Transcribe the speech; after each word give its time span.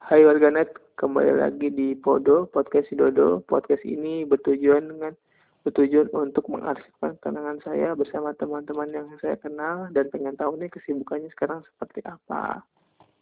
Hai 0.00 0.24
warganet, 0.24 0.72
kembali 0.96 1.44
lagi 1.44 1.68
di 1.68 1.92
Podo, 1.92 2.48
podcast 2.48 2.88
Dodo. 2.96 3.44
Podcast 3.44 3.84
ini 3.84 4.24
bertujuan 4.24 4.88
dengan 4.88 5.12
bertujuan 5.60 6.08
untuk 6.16 6.48
mengarsipkan 6.48 7.20
kenangan 7.20 7.60
saya 7.60 7.92
bersama 7.92 8.32
teman-teman 8.32 8.88
yang 8.96 9.12
saya 9.20 9.36
kenal 9.36 9.92
dan 9.92 10.08
pengen 10.08 10.40
tahu 10.40 10.56
nih 10.56 10.72
kesibukannya 10.72 11.28
sekarang 11.36 11.60
seperti 11.68 12.00
apa. 12.08 12.64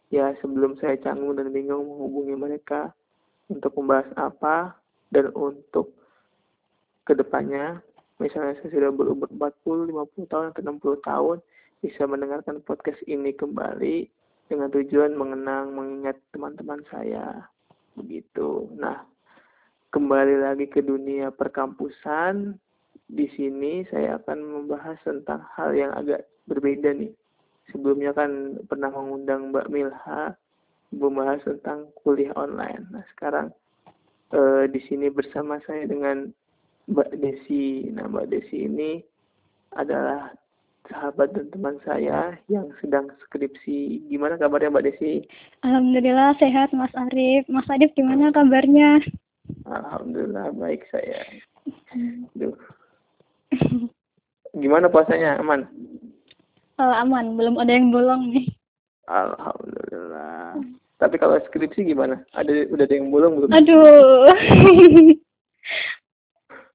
Ya, 0.07 0.31
sebelum 0.39 0.79
saya 0.79 0.95
canggung 1.03 1.35
dan 1.35 1.51
bingung 1.51 1.83
menghubungi 1.83 2.39
mereka 2.39 2.95
untuk 3.51 3.75
membahas 3.75 4.07
apa 4.15 4.79
dan 5.11 5.35
untuk 5.35 5.91
ke 7.03 7.11
depannya, 7.11 7.83
misalnya 8.23 8.55
saya 8.63 8.71
sudah 8.71 8.95
berumur 8.95 9.27
40, 9.27 9.91
50 10.15 10.31
tahun, 10.31 10.45
atau 10.55 10.61
60 10.63 10.95
tahun, 11.03 11.37
bisa 11.83 12.07
mendengarkan 12.07 12.63
podcast 12.63 13.03
ini 13.03 13.35
kembali 13.35 14.07
dengan 14.49 14.73
tujuan 14.73 15.13
mengenang, 15.13 15.77
mengingat 15.77 16.17
teman-teman 16.33 16.81
saya. 16.89 17.45
Begitu. 17.93 18.73
Nah, 18.75 19.05
kembali 19.93 20.41
lagi 20.41 20.65
ke 20.65 20.81
dunia 20.81 21.29
perkampusan. 21.29 22.57
Di 23.09 23.29
sini 23.37 23.85
saya 23.89 24.17
akan 24.21 24.37
membahas 24.41 24.97
tentang 25.05 25.45
hal 25.53 25.73
yang 25.77 25.93
agak 25.93 26.25
berbeda 26.49 26.93
nih. 26.97 27.13
Sebelumnya 27.69 28.13
kan 28.17 28.57
pernah 28.65 28.89
mengundang 28.89 29.53
Mbak 29.53 29.69
Milha 29.69 30.33
membahas 30.89 31.41
tentang 31.45 31.93
kuliah 32.01 32.33
online. 32.33 32.89
Nah, 32.89 33.05
sekarang 33.13 33.53
eh, 34.33 34.65
di 34.73 34.81
sini 34.89 35.13
bersama 35.13 35.61
saya 35.69 35.85
dengan 35.85 36.33
Mbak 36.89 37.21
Desi. 37.21 37.85
Nah, 37.93 38.09
Mbak 38.09 38.27
Desi 38.33 38.65
ini 38.65 38.97
adalah 39.77 40.33
sahabat 40.87 41.35
dan 41.35 41.51
teman 41.51 41.75
saya 41.83 42.39
yang 42.47 42.71
sedang 42.79 43.11
skripsi. 43.27 44.07
Gimana 44.07 44.39
kabarnya 44.39 44.71
Mbak 44.71 44.85
Desi? 44.87 45.27
Alhamdulillah 45.67 46.39
sehat 46.39 46.71
Mas 46.71 46.93
Arif. 46.95 47.43
Mas 47.51 47.67
Arif 47.67 47.91
gimana 47.99 48.31
kabarnya? 48.31 49.03
Alhamdulillah 49.67 50.55
baik 50.55 50.87
saya. 50.93 51.19
Duh. 52.37 52.55
Gimana 54.55 54.87
puasanya? 54.89 55.37
Aman? 55.43 55.67
Oh, 56.79 56.93
aman, 56.95 57.35
belum 57.35 57.59
ada 57.59 57.75
yang 57.75 57.91
bolong 57.91 58.31
nih. 58.31 58.47
Alhamdulillah. 59.11 60.55
Tapi 60.99 61.15
kalau 61.19 61.39
skripsi 61.47 61.91
gimana? 61.91 62.23
Ada 62.35 62.71
udah 62.71 62.85
ada 62.87 62.95
yang 62.95 63.11
bolong 63.11 63.33
belum? 63.39 63.49
Aduh. 63.51 64.31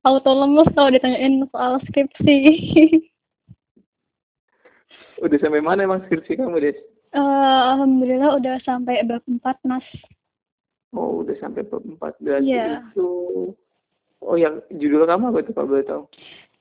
Auto 0.04 0.32
lemes 0.36 0.68
kalau 0.76 0.92
ditanyain 0.92 1.48
soal 1.48 1.80
skripsi. 1.88 2.36
Udah 5.22 5.38
sampai 5.38 5.62
mana 5.62 5.86
emang 5.86 6.02
skripsi 6.06 6.40
kamu, 6.40 6.58
Des? 6.58 6.78
Uh, 7.14 7.74
Alhamdulillah 7.76 8.38
udah 8.42 8.58
sampai 8.66 9.06
bab 9.06 9.22
4, 9.26 9.38
Mas. 9.62 9.86
Oh, 10.90 11.22
udah 11.22 11.36
sampai 11.38 11.62
bab 11.62 11.82
4. 11.86 12.18
Berarti 12.18 12.50
Iya. 12.50 12.82
itu 12.90 13.10
Oh, 14.24 14.40
yang 14.40 14.64
judul 14.72 15.04
kamu 15.04 15.36
apa 15.36 15.44
itu 15.44 15.52
kalau 15.52 15.68
boleh 15.68 15.84
tahu? 15.84 16.02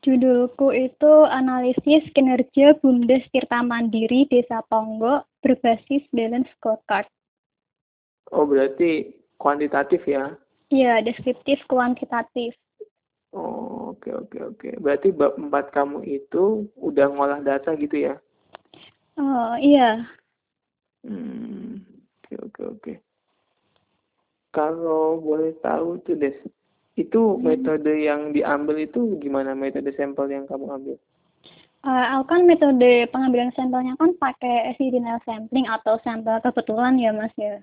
Judulku 0.04 0.76
itu 0.76 1.14
analisis 1.32 2.04
kinerja 2.12 2.76
Bumdes 2.84 3.24
Tirta 3.32 3.64
Mandiri 3.64 4.28
Desa 4.28 4.60
Tonggo 4.68 5.24
berbasis 5.40 6.04
balance 6.12 6.52
scorecard. 6.60 7.08
Oh, 8.36 8.44
berarti 8.44 9.16
kuantitatif 9.40 10.04
ya? 10.04 10.36
Iya, 10.76 11.00
deskriptif 11.08 11.64
kuantitatif. 11.72 12.52
Oh, 13.32 13.96
oke 13.96 14.12
oke 14.12 14.38
oke. 14.44 14.70
Berarti 14.84 15.16
bab 15.16 15.40
4 15.40 15.72
kamu 15.72 16.04
itu 16.04 16.68
udah 16.76 17.08
ngolah 17.16 17.40
data 17.40 17.72
gitu 17.80 18.12
ya? 18.12 18.20
Oh, 19.18 19.54
iya. 19.62 20.10
Hmm, 21.06 21.84
oke 22.24 22.34
oke 22.50 22.62
oke. 22.78 22.94
Kalau 24.54 25.18
boleh 25.22 25.58
tahu 25.62 25.98
tuh 26.06 26.18
Des, 26.18 26.38
itu 26.94 27.38
metode 27.42 27.90
yang 27.90 28.34
diambil 28.34 28.86
itu 28.86 29.18
gimana 29.18 29.58
metode 29.58 29.90
sampel 29.98 30.30
yang 30.30 30.46
kamu 30.46 30.66
ambil? 30.70 30.98
Uh, 31.84 32.06
aku 32.16 32.32
kan 32.32 32.42
metode 32.48 33.12
pengambilan 33.12 33.52
sampelnya 33.60 33.98
kan 34.00 34.16
pakai 34.16 34.72
evidential 34.72 35.20
sampling 35.28 35.68
atau 35.68 36.00
sampel 36.06 36.40
kebetulan 36.40 36.96
ya 36.96 37.12
mas 37.12 37.34
ya. 37.36 37.60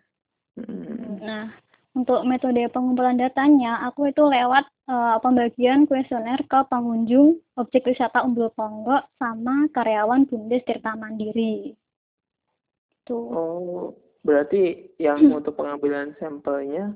Hmm, 0.61 1.17
Nah, 1.25 1.55
untuk 1.91 2.23
metode 2.23 2.63
pengumpulan 2.71 3.19
datanya, 3.19 3.83
aku 3.83 4.15
itu 4.15 4.23
lewat 4.23 4.63
uh, 4.87 5.19
pembagian 5.19 5.91
kuesioner 5.91 6.39
ke 6.47 6.59
pengunjung 6.71 7.43
objek 7.59 7.91
wisata 7.91 8.23
Umbul 8.23 8.55
Ponggo 8.55 9.03
sama 9.19 9.67
karyawan 9.75 10.27
Bumdes 10.31 10.63
Tirta 10.63 10.95
Mandiri. 10.95 11.75
Tuh. 13.03 13.27
Oh, 13.35 13.85
berarti 14.23 14.95
yang 15.03 15.19
untuk 15.35 15.59
pengambilan 15.59 16.15
sampelnya 16.23 16.95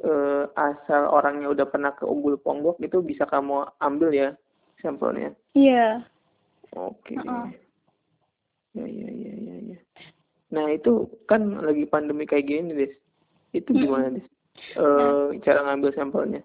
eh, 0.00 0.44
asal 0.56 1.10
orangnya 1.10 1.52
udah 1.52 1.66
pernah 1.68 1.92
ke 1.92 2.08
Umbul 2.08 2.40
Ponggok 2.40 2.80
itu 2.80 3.04
bisa 3.04 3.28
kamu 3.28 3.68
ambil 3.82 4.10
ya 4.14 4.28
sampelnya? 4.80 5.36
Iya. 5.52 6.04
Oke. 6.72 7.16
Heeh. 7.16 7.46
Ya, 8.74 8.86
ya, 8.90 9.08
ya, 9.10 9.32
ya, 9.38 9.56
ya. 9.74 9.78
Nah, 10.50 10.66
itu 10.70 11.06
kan 11.30 11.62
lagi 11.62 11.86
pandemi 11.86 12.26
kayak 12.26 12.50
gini, 12.50 12.74
Des. 12.74 12.94
Itu 13.54 13.70
Mm-mm. 13.70 13.82
gimana, 13.86 14.06
Des? 14.18 14.26
Eh, 14.74 15.26
cara 15.46 15.60
ngambil 15.70 15.90
sampelnya? 15.94 16.42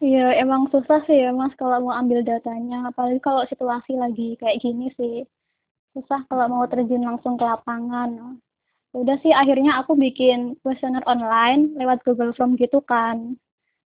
Iya, 0.00 0.40
emang 0.40 0.72
susah 0.72 1.04
sih 1.04 1.20
ya 1.20 1.30
mas 1.36 1.52
kalau 1.60 1.76
mau 1.84 1.92
ambil 1.92 2.24
datanya. 2.24 2.88
Apalagi 2.88 3.20
kalau 3.20 3.44
situasi 3.44 4.00
lagi 4.00 4.40
kayak 4.40 4.64
gini 4.64 4.88
sih. 4.96 5.28
Susah 5.92 6.24
kalau 6.32 6.48
mau 6.48 6.64
terjun 6.64 7.04
langsung 7.04 7.36
ke 7.36 7.44
lapangan. 7.44 8.40
Udah 8.96 9.16
sih 9.20 9.30
akhirnya 9.30 9.76
aku 9.78 9.94
bikin 9.94 10.56
kuesioner 10.64 11.04
online 11.04 11.76
lewat 11.76 12.00
Google 12.08 12.32
Form 12.32 12.56
gitu 12.56 12.80
kan. 12.80 13.36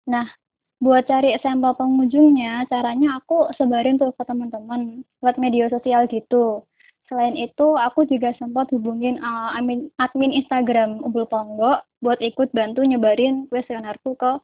Nah, 0.09 0.25
buat 0.81 1.06
cari 1.06 1.38
sampel 1.44 1.78
pengunjungnya, 1.78 2.66
caranya 2.72 3.22
aku 3.22 3.52
sebarin 3.53 4.02
tuh 4.02 4.09
ke 4.16 4.24
teman-teman 4.25 5.06
lewat 5.22 5.38
media 5.38 5.69
sosial 5.69 6.09
gitu. 6.09 6.66
Selain 7.09 7.34
itu, 7.34 7.74
aku 7.74 8.06
juga 8.06 8.38
sempat 8.38 8.70
hubungin 8.70 9.18
uh, 9.18 9.58
admin, 9.58 9.90
admin 9.97 10.30
Instagram 10.30 11.02
Umbul 11.02 11.25
Ponggo 11.25 11.81
buat 12.06 12.22
ikut 12.22 12.53
bantu 12.53 12.86
nyebarin 12.86 13.50
kuesionerku 13.50 14.14
ke 14.14 14.38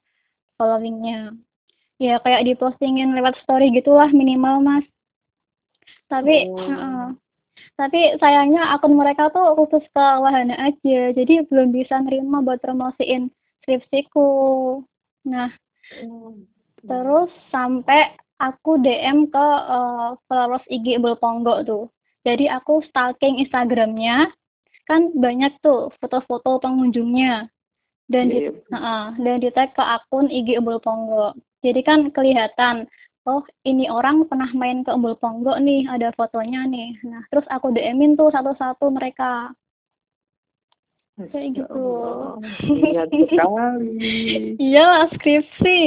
followingnya. 0.58 1.38
Ya 2.02 2.18
kayak 2.26 2.44
dipostingin 2.44 3.14
lewat 3.14 3.38
story 3.46 3.70
gitulah 3.70 4.10
minimal 4.10 4.66
mas. 4.66 4.86
Tapi, 6.10 6.50
Oh. 6.50 6.58
heeh. 6.58 7.08
tapi 7.76 8.18
sayangnya 8.18 8.72
akun 8.74 8.96
mereka 8.98 9.30
tuh 9.30 9.52
khusus 9.60 9.84
ke 9.92 10.06
wahana 10.22 10.56
aja, 10.58 11.12
jadi 11.12 11.44
belum 11.46 11.70
bisa 11.76 12.00
nerima 12.02 12.40
buat 12.42 12.64
promosiin 12.64 13.30
skripsiku. 13.62 14.80
Nah, 15.28 15.52
terus 16.82 17.30
sampai 17.52 18.16
aku 18.40 18.80
DM 18.80 19.28
ke 19.28 19.48
eh, 19.70 20.10
followers 20.28 20.66
IG 20.72 20.98
Umbul 20.98 21.20
Ponggo 21.20 21.62
tuh. 21.68 21.86
Jadi 22.26 22.50
aku 22.50 22.82
stalking 22.90 23.38
Instagramnya, 23.38 24.34
kan 24.90 25.14
banyak 25.14 25.54
tuh 25.62 25.94
foto-foto 26.02 26.58
pengunjungnya 26.58 27.50
dan 28.10 28.30
di, 28.30 28.50
Iya, 28.50 28.52
iya. 28.54 28.62
Heeh, 28.74 29.06
dan 29.22 29.36
di 29.42 29.50
tag 29.54 29.74
ke 29.78 29.82
akun 29.82 30.30
IG 30.30 30.58
Umbul 30.58 30.82
Ponggo. 30.82 31.34
Jadi 31.62 31.82
kan 31.82 32.10
kelihatan, 32.14 32.86
oh 33.26 33.42
ini 33.66 33.90
orang 33.90 34.26
pernah 34.30 34.50
main 34.54 34.86
ke 34.86 34.94
Umbul 34.94 35.18
Ponggo 35.18 35.58
nih, 35.58 35.90
ada 35.90 36.14
fotonya 36.14 36.66
nih. 36.70 36.98
Nah, 37.06 37.22
terus 37.30 37.46
aku 37.50 37.74
DM-in 37.74 38.18
tuh 38.18 38.30
satu-satu 38.30 38.90
mereka. 38.94 39.54
Kayak 41.16 41.64
gitu. 41.64 41.88
Niat 42.60 43.08
sekali. 43.32 44.60
Iya, 44.60 45.08
skripsi. 45.16 45.82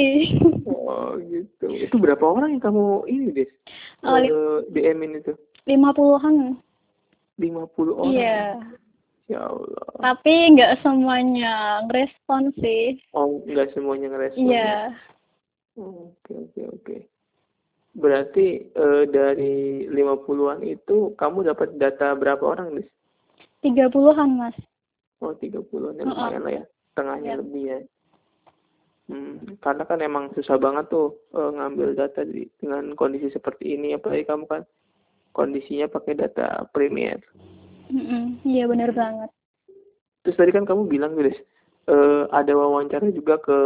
Oh, 0.65 1.21
gitu. 1.21 1.69
Itu 1.69 2.01
berapa 2.01 2.25
orang 2.25 2.57
yang 2.57 2.65
kamu 2.65 3.05
ini, 3.13 3.27
Des? 3.37 3.53
Oh, 4.01 4.17
Eh, 4.17 4.59
DM-in 4.73 5.21
itu? 5.21 5.37
Lima 5.69 5.93
puluhan. 5.93 6.57
50 7.39 7.69
orang. 7.95 8.11
Iya. 8.11 8.41
Ya 9.29 9.41
Allah. 9.45 9.87
Tapi 10.01 10.57
nggak 10.57 10.81
semuanya 10.81 11.85
ngerespon 11.85 12.51
sih. 12.57 12.97
Oh, 13.13 13.45
nggak 13.45 13.77
semuanya 13.77 14.09
ngerespon. 14.11 14.49
ya? 14.49 14.51
Iya. 14.51 14.75
Oke, 15.79 16.33
oke, 16.35 16.63
oke. 16.73 16.97
Berarti 17.95 18.47
eh, 18.67 19.05
dari 19.07 19.55
50-an 19.87 20.65
itu 20.65 21.13
kamu 21.15 21.47
dapat 21.47 21.77
data 21.77 22.17
berapa 22.17 22.41
orang, 22.43 22.81
Des? 22.81 22.89
Tiga 23.61 23.87
puluhan, 23.87 24.41
Mas. 24.41 24.57
Oh, 25.21 25.37
30-an. 25.37 26.01
Ya, 26.01 26.03
Heeh. 26.03 26.09
lumayan 26.09 26.43
lah 26.43 26.53
ya. 26.59 26.65
Setengahnya 26.91 27.31
Iya. 27.31 27.39
lebih 27.39 27.63
ya. 27.63 27.79
Hmm, 29.09 29.35
karena 29.65 29.83
kan 29.85 29.99
emang 30.01 30.25
susah 30.33 30.57
banget 30.57 30.89
tuh 30.89 31.17
eh, 31.33 31.51
ngambil 31.55 31.95
data 31.95 32.25
di, 32.25 32.49
dengan 32.59 32.97
kondisi 32.97 33.29
seperti 33.31 33.77
ini. 33.77 33.93
Apalagi 33.95 34.25
kamu 34.25 34.45
kan 34.45 34.63
kondisinya 35.39 35.87
pakai 35.87 36.19
data 36.19 36.67
Premier. 36.75 37.23
Iya, 38.43 38.67
bener 38.67 38.91
banget. 38.91 39.31
Terus 40.27 40.37
tadi 40.37 40.51
kan 40.51 40.67
kamu 40.67 40.91
bilang, 40.91 41.15
Des, 41.15 41.39
eh, 41.87 42.23
ada 42.35 42.53
wawancara 42.53 43.09
juga 43.15 43.39
ke 43.39 43.59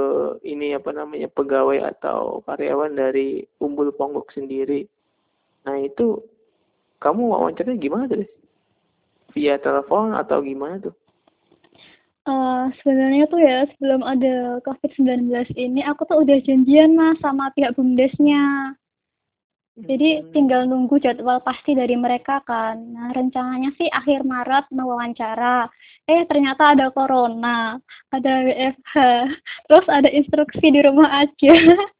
ini 0.44 0.76
apa 0.76 0.92
namanya 0.92 1.32
pegawai 1.32 1.80
atau 1.96 2.44
karyawan 2.44 2.92
dari 2.92 3.42
Umbul 3.58 3.90
Ponggok 3.96 4.30
sendiri. 4.36 4.84
Nah 5.64 5.80
itu 5.80 6.20
kamu 7.00 7.32
wawancaranya 7.32 7.80
gimana 7.80 8.04
tuh, 8.06 8.18
Des? 8.22 8.32
Via 9.32 9.56
telepon 9.56 10.12
atau 10.12 10.44
gimana 10.44 10.76
tuh? 10.76 10.94
Uh, 12.22 12.70
sebenarnya 12.78 13.26
tuh 13.26 13.42
ya 13.42 13.66
sebelum 13.74 14.06
ada 14.06 14.62
COVID-19 14.62 15.26
ini 15.58 15.82
aku 15.82 16.06
tuh 16.06 16.22
udah 16.22 16.38
janjian 16.46 16.94
mas 16.94 17.18
sama 17.18 17.50
pihak 17.58 17.74
bumdesnya. 17.74 18.76
Jadi 19.72 20.20
hmm. 20.20 20.36
tinggal 20.36 20.68
nunggu 20.68 21.00
jadwal 21.00 21.40
pasti 21.40 21.72
dari 21.72 21.96
mereka 21.96 22.44
kan. 22.44 22.76
Nah 22.92 23.08
rencananya 23.16 23.72
sih 23.80 23.88
akhir 23.88 24.20
Maret 24.20 24.68
mau 24.68 24.92
wawancara. 24.92 25.64
Eh 26.04 26.28
ternyata 26.28 26.76
ada 26.76 26.92
corona, 26.92 27.80
ada 28.12 28.32
WFH, 28.44 28.94
terus 29.72 29.86
ada 29.88 30.12
instruksi 30.12 30.66
di 30.68 30.80
rumah 30.84 31.24
aja. 31.24 31.54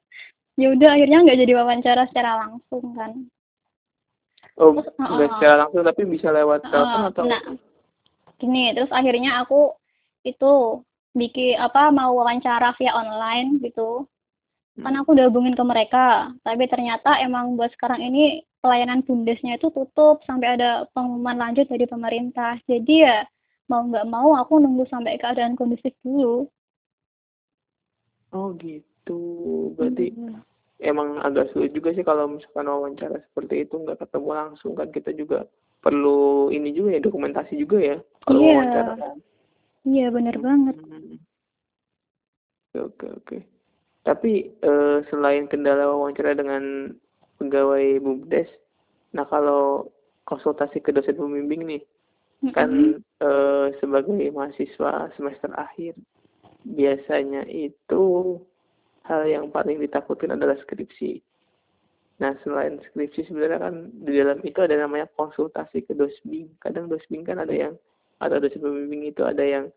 ya 0.60 0.66
udah 0.69 0.88
akhirnya 0.92 1.24
nggak 1.24 1.40
jadi 1.48 1.52
wawancara 1.56 2.02
secara 2.12 2.44
langsung 2.44 2.84
kan. 2.92 3.12
Oh, 4.60 4.76
nggak 4.76 4.92
uh, 5.00 5.32
secara 5.40 5.64
langsung 5.64 5.80
tapi 5.88 6.02
bisa 6.04 6.28
lewat 6.28 6.60
telepon 6.68 7.00
uh, 7.00 7.08
atau? 7.08 7.25
Nah, 7.25 7.42
gini 8.36 8.76
terus 8.76 8.92
akhirnya 8.92 9.40
aku 9.40 9.72
itu 10.28 10.84
bikin 11.16 11.56
apa 11.56 11.88
mau 11.88 12.12
wawancara 12.20 12.76
via 12.76 12.92
online 12.92 13.64
gitu. 13.64 14.04
Kan 14.80 14.94
aku 14.96 15.12
udah 15.12 15.28
hubungin 15.28 15.52
ke 15.52 15.64
mereka 15.66 16.32
tapi 16.40 16.64
ternyata 16.64 17.20
emang 17.20 17.60
buat 17.60 17.69
sekarang 17.76 18.00
ini 18.00 18.40
pelayanan 18.64 19.04
bundesnya 19.04 19.60
itu 19.60 19.69
tutup 19.69 20.24
sampai 20.24 20.56
ada 20.56 20.88
pengumuman 20.96 21.36
lanjut 21.36 21.69
dari 21.69 21.84
pemerintah 21.84 22.56
jadi 22.64 22.94
ya 22.96 23.19
mau 23.69 23.84
nggak 23.84 24.08
mau 24.08 24.32
aku 24.40 24.56
nunggu 24.64 24.88
sampai 24.88 25.20
keadaan 25.20 25.60
kondusif 25.60 25.92
dulu 26.00 26.48
oh 28.32 28.48
gitu 28.56 29.20
berarti 29.76 30.16
hmm. 30.16 30.40
emang 30.80 31.20
agak 31.20 31.52
sulit 31.52 31.76
juga 31.76 31.92
sih 31.92 32.04
kalau 32.06 32.32
misalkan 32.32 32.64
wawancara 32.64 33.20
seperti 33.28 33.68
itu 33.68 33.76
nggak 33.76 34.00
ketemu 34.00 34.30
langsung 34.32 34.72
kan 34.72 34.88
kita 34.88 35.12
juga 35.12 35.44
perlu 35.82 36.48
ini 36.54 36.72
juga 36.72 36.96
ya 36.96 37.00
dokumentasi 37.02 37.58
juga 37.60 37.76
ya 37.82 37.96
kalau 38.25 38.40
yeah. 38.40 38.56
wawancara 38.56 38.92
kan. 38.96 39.16
Iya 39.82 40.06
benar 40.14 40.34
hmm. 40.38 40.44
banget. 40.46 40.76
Oke 42.78 43.06
oke. 43.10 43.38
Tapi 44.02 44.50
uh, 44.66 45.06
selain 45.06 45.46
kendala 45.46 45.87
wawancara 45.87 46.34
dengan 46.34 46.90
pegawai 47.38 48.02
bumdes, 48.02 48.50
nah 49.14 49.22
kalau 49.31 49.90
konsultasi 50.26 50.82
ke 50.82 50.90
dosen 50.90 51.14
pembimbing 51.14 51.62
nih, 51.66 51.82
mm-hmm. 52.43 52.54
kan 52.54 52.99
uh, 53.22 53.70
sebagai 53.78 54.19
mahasiswa 54.34 55.10
semester 55.14 55.54
akhir, 55.54 55.94
biasanya 56.66 57.46
itu 57.46 58.38
hal 59.06 59.22
yang 59.26 59.50
paling 59.54 59.78
ditakutkan 59.78 60.34
adalah 60.34 60.58
skripsi. 60.62 61.22
Nah, 62.22 62.38
selain 62.46 62.78
skripsi 62.90 63.26
sebenarnya 63.26 63.58
kan 63.58 63.75
di 64.02 64.14
dalam 64.14 64.38
itu 64.46 64.62
ada 64.62 64.78
namanya 64.78 65.10
konsultasi 65.19 65.82
ke 65.82 65.94
dosbing. 65.94 66.50
Kadang 66.62 66.87
dosbing 66.87 67.26
kan 67.26 67.43
ada 67.43 67.50
yang 67.50 67.75
atau 68.22 68.38
dosen 68.38 68.62
pembimbing 68.62 69.10
itu 69.10 69.26
ada 69.26 69.43
yang 69.43 69.75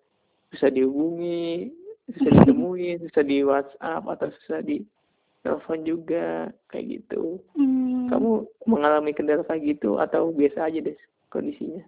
bisa 0.54 0.69
dihubungi, 0.69 1.74
bisa 2.06 2.30
ditemui, 2.30 3.02
bisa 3.02 3.22
di 3.25 3.42
WhatsApp 3.42 4.04
atau 4.06 4.28
bisa 4.30 4.62
di 4.62 4.86
telepon 5.46 5.86
juga 5.86 6.50
kayak 6.74 6.86
gitu. 7.02 7.38
Hmm. 7.54 8.10
Kamu 8.10 8.31
mengalami 8.66 9.13
kendala 9.13 9.46
kayak 9.46 9.78
gitu 9.78 10.02
atau 10.02 10.34
biasa 10.34 10.69
aja 10.69 10.80
deh 10.81 10.98
kondisinya? 11.30 11.86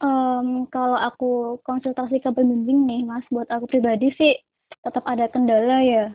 Um, 0.00 0.64
kalau 0.72 0.96
aku 0.96 1.60
konsultasi 1.64 2.24
ke 2.24 2.30
pembimbing 2.32 2.88
nih, 2.88 3.04
Mas, 3.04 3.24
buat 3.28 3.48
aku 3.52 3.68
pribadi 3.68 4.12
sih 4.16 4.36
tetap 4.80 5.04
ada 5.04 5.28
kendala 5.28 5.84
ya. 5.84 6.06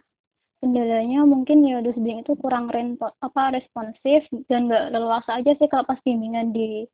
Kendalanya 0.61 1.21
mungkin 1.29 1.61
ya 1.61 1.81
dosbing 1.85 2.25
itu 2.25 2.33
kurang 2.41 2.73
renpo, 2.73 3.13
apa 3.21 3.53
responsif 3.53 4.25
dan 4.49 4.65
nggak 4.65 4.97
leluasa 4.97 5.37
aja 5.37 5.53
sih 5.61 5.69
kalau 5.69 5.85
pas 5.85 6.01
bimbingan 6.01 6.49
di 6.49 6.89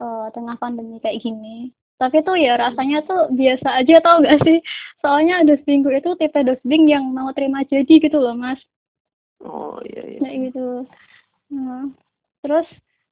uh, 0.00 0.32
tengah 0.32 0.56
pandemi 0.56 0.96
kayak 1.04 1.20
gini 1.20 1.68
tapi 2.00 2.24
tuh 2.24 2.40
ya 2.40 2.56
rasanya 2.56 3.04
tuh 3.04 3.28
biasa 3.28 3.84
aja 3.84 4.00
tau 4.00 4.24
gak 4.24 4.40
sih? 4.40 4.64
Soalnya 5.04 5.44
dosbingku 5.44 5.92
itu 5.92 6.16
tipe 6.16 6.40
dosbing 6.40 6.88
yang 6.88 7.04
mau 7.12 7.28
terima 7.36 7.60
jadi 7.68 8.00
gitu 8.00 8.16
loh 8.16 8.32
mas. 8.32 8.56
Oh 9.44 9.76
iya 9.84 10.16
iya. 10.16 10.18
Kayak 10.24 10.38
gitu. 10.48 10.68
Nah, 11.52 11.92
terus 12.40 12.64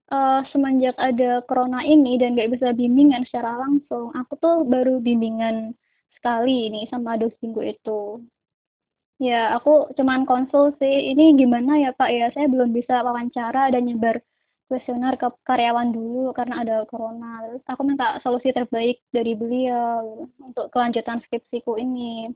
uh, 0.08 0.40
semenjak 0.48 0.96
ada 0.96 1.44
corona 1.44 1.84
ini 1.84 2.16
dan 2.16 2.32
gak 2.32 2.56
bisa 2.56 2.72
bimbingan 2.72 3.28
secara 3.28 3.60
langsung 3.60 4.08
aku 4.16 4.32
tuh 4.40 4.56
baru 4.64 5.04
bimbingan 5.04 5.76
sekali 6.16 6.72
ini 6.72 6.88
sama 6.88 7.20
dosbingku 7.20 7.60
itu. 7.60 8.24
Ya 9.20 9.52
aku 9.52 9.92
cuman 9.98 10.24
konsul 10.24 10.72
sih 10.80 11.12
ini 11.12 11.36
gimana 11.36 11.76
ya 11.76 11.90
pak? 11.92 12.08
Ya 12.08 12.32
saya 12.32 12.48
belum 12.48 12.72
bisa 12.72 13.04
wawancara 13.04 13.68
dan 13.68 13.84
nyebar 13.84 14.24
kuesioner 14.68 15.16
ke 15.16 15.28
karyawan 15.48 15.90
dulu 15.90 16.36
karena 16.36 16.60
ada 16.60 16.76
corona. 16.84 17.40
Terus 17.48 17.64
aku 17.64 17.82
minta 17.88 18.20
solusi 18.20 18.52
terbaik 18.52 19.00
dari 19.10 19.32
beliau 19.32 20.28
untuk 20.38 20.68
kelanjutan 20.70 21.24
skripsiku 21.24 21.80
ini. 21.80 22.28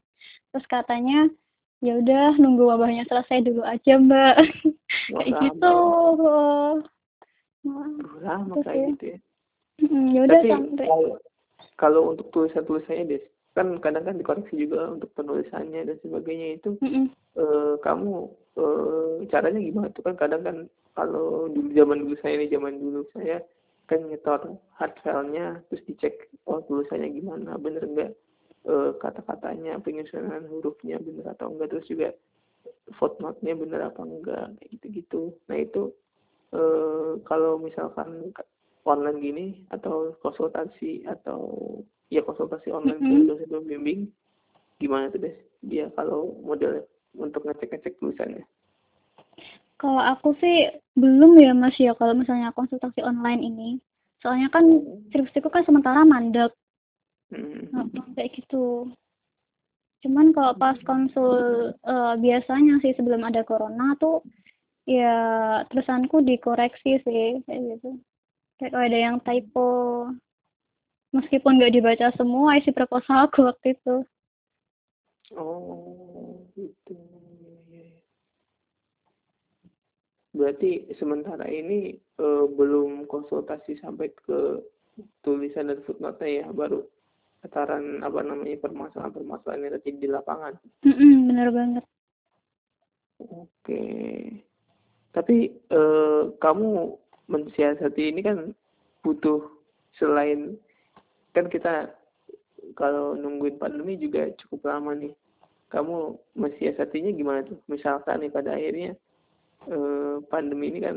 Terus 0.50 0.66
katanya 0.66 1.28
ya 1.84 2.00
udah 2.00 2.40
nunggu 2.40 2.64
wabahnya 2.72 3.04
selesai 3.06 3.44
dulu 3.44 3.62
aja 3.62 4.00
mbak. 4.00 4.36
Kayak 5.12 5.32
gitu. 5.44 5.76
oh. 5.76 6.80
lama 8.24 8.54
kayak 8.64 8.96
gitu 8.96 9.04
ya. 9.16 9.18
Hmm, 9.82 10.06
ya 10.14 10.20
udah 10.28 10.40
sampai 10.46 10.86
kalau, 10.88 11.12
kalau 11.80 12.00
untuk 12.14 12.26
tulisan 12.30 12.64
tulisannya 12.64 13.16
deh 13.16 13.22
kan 13.52 13.76
kadang 13.84 14.08
kan 14.08 14.16
dikoreksi 14.16 14.64
juga 14.64 14.96
untuk 14.96 15.12
penulisannya 15.12 15.84
dan 15.84 15.96
sebagainya 16.00 16.60
itu 16.60 16.76
mm 16.80 16.88
-mm. 16.88 17.06
Uh, 17.32 17.80
kamu 17.80 18.28
uh, 18.60 19.24
caranya 19.32 19.56
gimana 19.56 19.88
tuh? 19.96 20.04
Kan 20.04 20.20
kadang 20.20 20.44
kan 20.44 20.56
kalau 20.92 21.48
dulu 21.48 21.72
zaman 21.72 22.04
dulu 22.04 22.14
saya 22.20 22.36
ini 22.36 22.52
zaman 22.52 22.76
dulu 22.76 23.08
saya 23.16 23.40
kan 23.88 24.08
nyetor 24.08 24.60
hard 24.76 24.94
filenya 25.00 25.60
terus 25.68 25.84
dicek 25.88 26.28
oh 26.48 26.60
tulisannya 26.64 27.12
gimana 27.12 27.58
bener 27.58 27.84
enggak 27.84 28.12
e, 28.64 28.94
kata-katanya 29.00 29.80
penyusunan 29.82 30.46
hurufnya 30.48 30.96
bener 31.02 31.34
atau 31.34 31.50
enggak 31.50 31.76
terus 31.76 31.86
juga 31.90 32.08
footnote-nya 33.00 33.52
bener 33.58 33.80
apa 33.82 34.00
enggak 34.04 34.46
kayak 34.58 34.70
gitu-gitu. 34.78 35.34
Nah 35.50 35.58
itu 35.58 35.92
e, 36.54 36.60
kalau 37.26 37.58
misalkan 37.58 38.30
online 38.86 39.18
gini 39.20 39.46
atau 39.70 40.14
konsultasi 40.22 41.06
atau 41.06 41.40
ya 42.12 42.20
konsultasi 42.20 42.68
online 42.68 43.00
mm 43.00 43.08
-hmm. 43.08 43.20
ke 43.24 43.28
dosen 43.32 43.48
pembimbing 43.48 44.00
gimana 44.76 45.08
tuh 45.08 45.24
deh 45.24 45.34
dia 45.64 45.88
kalau 45.96 46.36
model 46.44 46.84
untuk 47.16 47.48
ngecek-ngecek 47.48 47.96
tulisannya 47.96 48.44
kalau 49.82 49.98
aku 49.98 50.38
sih 50.38 50.70
belum 50.94 51.42
ya 51.42 51.50
Mas 51.58 51.74
ya 51.74 51.90
kalau 51.98 52.14
misalnya 52.14 52.54
konsultasi 52.54 53.02
online 53.02 53.42
ini. 53.42 53.70
Soalnya 54.22 54.46
kan 54.54 54.62
skripsiku 55.10 55.50
kan 55.50 55.66
sementara 55.66 56.06
mandek. 56.06 56.54
Hmm. 57.34 57.66
Nah, 57.74 57.90
kayak 58.14 58.30
gitu. 58.38 58.94
Cuman 60.06 60.30
kalau 60.30 60.54
pas 60.54 60.78
konsul 60.86 61.74
uh, 61.82 62.14
biasanya 62.14 62.78
sih 62.78 62.94
sebelum 62.94 63.26
ada 63.26 63.42
corona 63.42 63.98
tuh 63.98 64.22
ya 64.86 65.18
tulisanku 65.66 66.22
dikoreksi 66.22 67.02
sih 67.02 67.42
kayak 67.42 67.62
gitu. 67.74 67.98
Kayak 68.62 68.70
kalau 68.78 68.86
ada 68.86 68.98
yang 69.02 69.16
typo 69.26 69.70
meskipun 71.12 71.60
nggak 71.60 71.74
dibaca 71.76 72.06
semua 72.16 72.56
isi 72.56 72.72
proposalku 72.72 73.44
waktu 73.44 73.76
itu. 73.76 74.04
Oh, 75.32 76.44
gitu 76.56 76.96
berarti 80.32 80.88
sementara 80.96 81.44
ini 81.44 81.92
uh, 82.18 82.48
belum 82.48 83.04
konsultasi 83.04 83.76
sampai 83.84 84.08
ke 84.16 84.64
tulisan 85.20 85.68
dan 85.68 85.84
footnote 85.84 86.24
ya 86.24 86.48
baru 86.48 86.84
tataran 87.44 88.00
apa 88.00 88.20
namanya 88.24 88.56
permasalahan-permasalahan 88.64 89.62
yang 89.62 89.72
terjadi 89.78 89.98
di 89.98 90.08
lapangan. 90.08 90.52
Mm 90.86 90.94
-mm, 90.94 91.14
benar 91.28 91.48
banget. 91.52 91.84
Oke. 93.18 93.84
Tapi 95.12 95.52
uh, 95.74 96.32
kamu 96.40 96.96
mensiasati 97.28 98.02
ini 98.14 98.20
kan 98.24 98.38
butuh 99.04 99.42
selain 100.00 100.56
kan 101.32 101.48
kita 101.48 101.92
kalau 102.78 103.18
nungguin 103.18 103.60
pandemi 103.60 103.98
juga 104.00 104.32
cukup 104.44 104.70
lama 104.70 104.96
nih. 104.96 105.12
Kamu 105.72 106.20
mensiasatinya 106.36 107.10
gimana 107.16 107.48
tuh? 107.48 107.56
Misalkan 107.64 108.20
nih 108.20 108.32
pada 108.32 108.52
akhirnya 108.52 108.92
Eh, 109.70 110.14
pandemi 110.26 110.74
ini 110.74 110.80
kan 110.82 110.96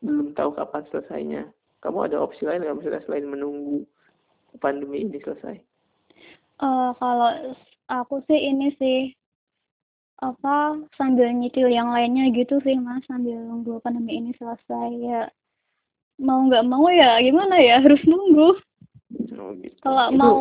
belum 0.00 0.32
tahu 0.32 0.56
kapan 0.56 0.84
selesainya. 0.88 1.42
Kamu 1.84 2.08
ada 2.08 2.16
opsi 2.24 2.48
lain 2.48 2.64
nggak 2.64 2.76
misalnya 2.80 3.02
selain 3.04 3.28
menunggu 3.28 3.84
pandemi 4.56 5.04
ini 5.04 5.20
selesai? 5.20 5.60
Uh, 6.56 6.96
kalau 6.96 7.52
aku 7.92 8.24
sih 8.24 8.40
ini 8.40 8.72
sih 8.80 9.12
apa 10.24 10.80
sambil 10.96 11.28
nyicil 11.28 11.68
yang 11.68 11.92
lainnya 11.92 12.32
gitu 12.32 12.56
sih 12.64 12.72
mas 12.80 13.04
sambil 13.04 13.36
nunggu 13.36 13.76
pandemi 13.84 14.16
ini 14.16 14.32
selesai 14.40 14.88
ya 14.96 15.28
mau 16.16 16.40
nggak 16.48 16.64
mau 16.64 16.88
ya 16.88 17.20
gimana 17.20 17.60
ya 17.60 17.84
harus 17.84 18.00
nunggu 18.08 18.56
oh, 19.36 19.52
gitu. 19.60 19.76
kalau 19.82 20.06
Itu... 20.10 20.18
mau 20.18 20.36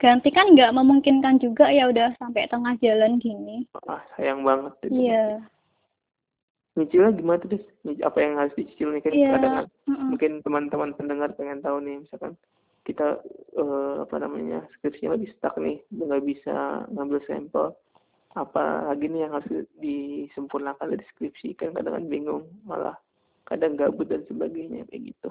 ganti 0.00 0.28
kan 0.32 0.48
nggak? 0.56 0.72
Memungkinkan 0.72 1.36
juga 1.38 1.68
ya 1.68 1.88
udah 1.92 2.16
sampai 2.16 2.48
tengah 2.48 2.72
jalan 2.80 3.20
gini. 3.20 3.68
Ah 3.84 4.00
sayang 4.16 4.42
banget 4.42 4.72
iya. 4.88 5.44
Nyicilnya 6.78 7.12
gimana 7.18 7.42
tuh 7.44 7.60
apa 8.06 8.18
yang 8.22 8.40
harus 8.40 8.54
dicicil 8.56 8.94
nih 8.94 9.02
kan 9.04 9.12
yeah. 9.12 9.32
kadang 9.36 9.54
mm 9.84 9.92
-mm. 9.92 10.08
mungkin 10.14 10.32
teman-teman 10.40 10.90
pendengar 10.96 11.30
pengen 11.36 11.60
tahu 11.60 11.82
nih 11.82 12.00
misalkan 12.00 12.38
kita 12.88 13.20
uh, 13.60 14.08
apa 14.08 14.16
namanya 14.18 14.64
skripsinya 14.78 15.14
lebih 15.14 15.30
stuck 15.36 15.52
nih 15.60 15.84
nggak 15.92 16.24
bisa 16.24 16.88
ngambil 16.88 17.20
sampel 17.28 17.76
apa 18.38 18.86
lagi 18.86 19.10
nih 19.10 19.26
yang 19.26 19.34
harus 19.34 19.66
disempurnakan 19.82 20.94
dari 20.94 21.04
skripsi 21.14 21.58
kan 21.58 21.74
kadang 21.74 21.98
kan 21.98 22.06
bingung 22.06 22.44
malah 22.62 22.94
kadang 23.44 23.74
gabut 23.74 24.06
dan 24.06 24.22
sebagainya 24.30 24.86
kayak 24.88 25.12
gitu 25.12 25.30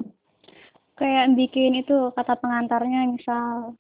kayak 1.00 1.32
bikin 1.40 1.80
itu 1.80 2.12
kata 2.14 2.36
pengantarnya 2.36 3.08
misal. 3.10 3.80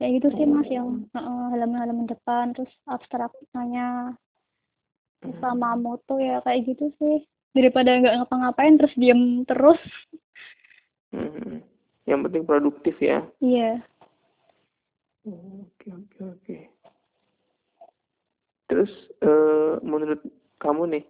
Kayak 0.00 0.22
gitu 0.22 0.28
sih 0.38 0.46
mas 0.48 0.68
yang 0.72 1.04
uh, 1.12 1.52
halaman-halaman 1.52 2.08
depan 2.08 2.56
terus 2.56 2.72
abstraknya 2.88 4.16
sama 5.44 5.76
hmm. 5.76 5.82
moto 5.84 6.16
ya 6.16 6.40
kayak 6.40 6.72
gitu 6.72 6.88
sih. 6.96 7.26
Daripada 7.52 7.98
nggak 8.00 8.16
ngapa-ngapain 8.24 8.78
terus 8.80 8.94
diem 8.96 9.44
terus. 9.44 9.82
Hmm. 11.10 11.58
yang 12.06 12.22
penting 12.26 12.42
produktif 12.46 12.96
ya. 13.02 13.22
Iya. 13.42 13.82
Oke 15.26 15.86
oke 15.90 16.18
oke. 16.38 16.56
Terus 18.70 18.92
uh, 19.22 19.78
menurut 19.82 20.22
kamu 20.62 20.98
nih 20.98 21.04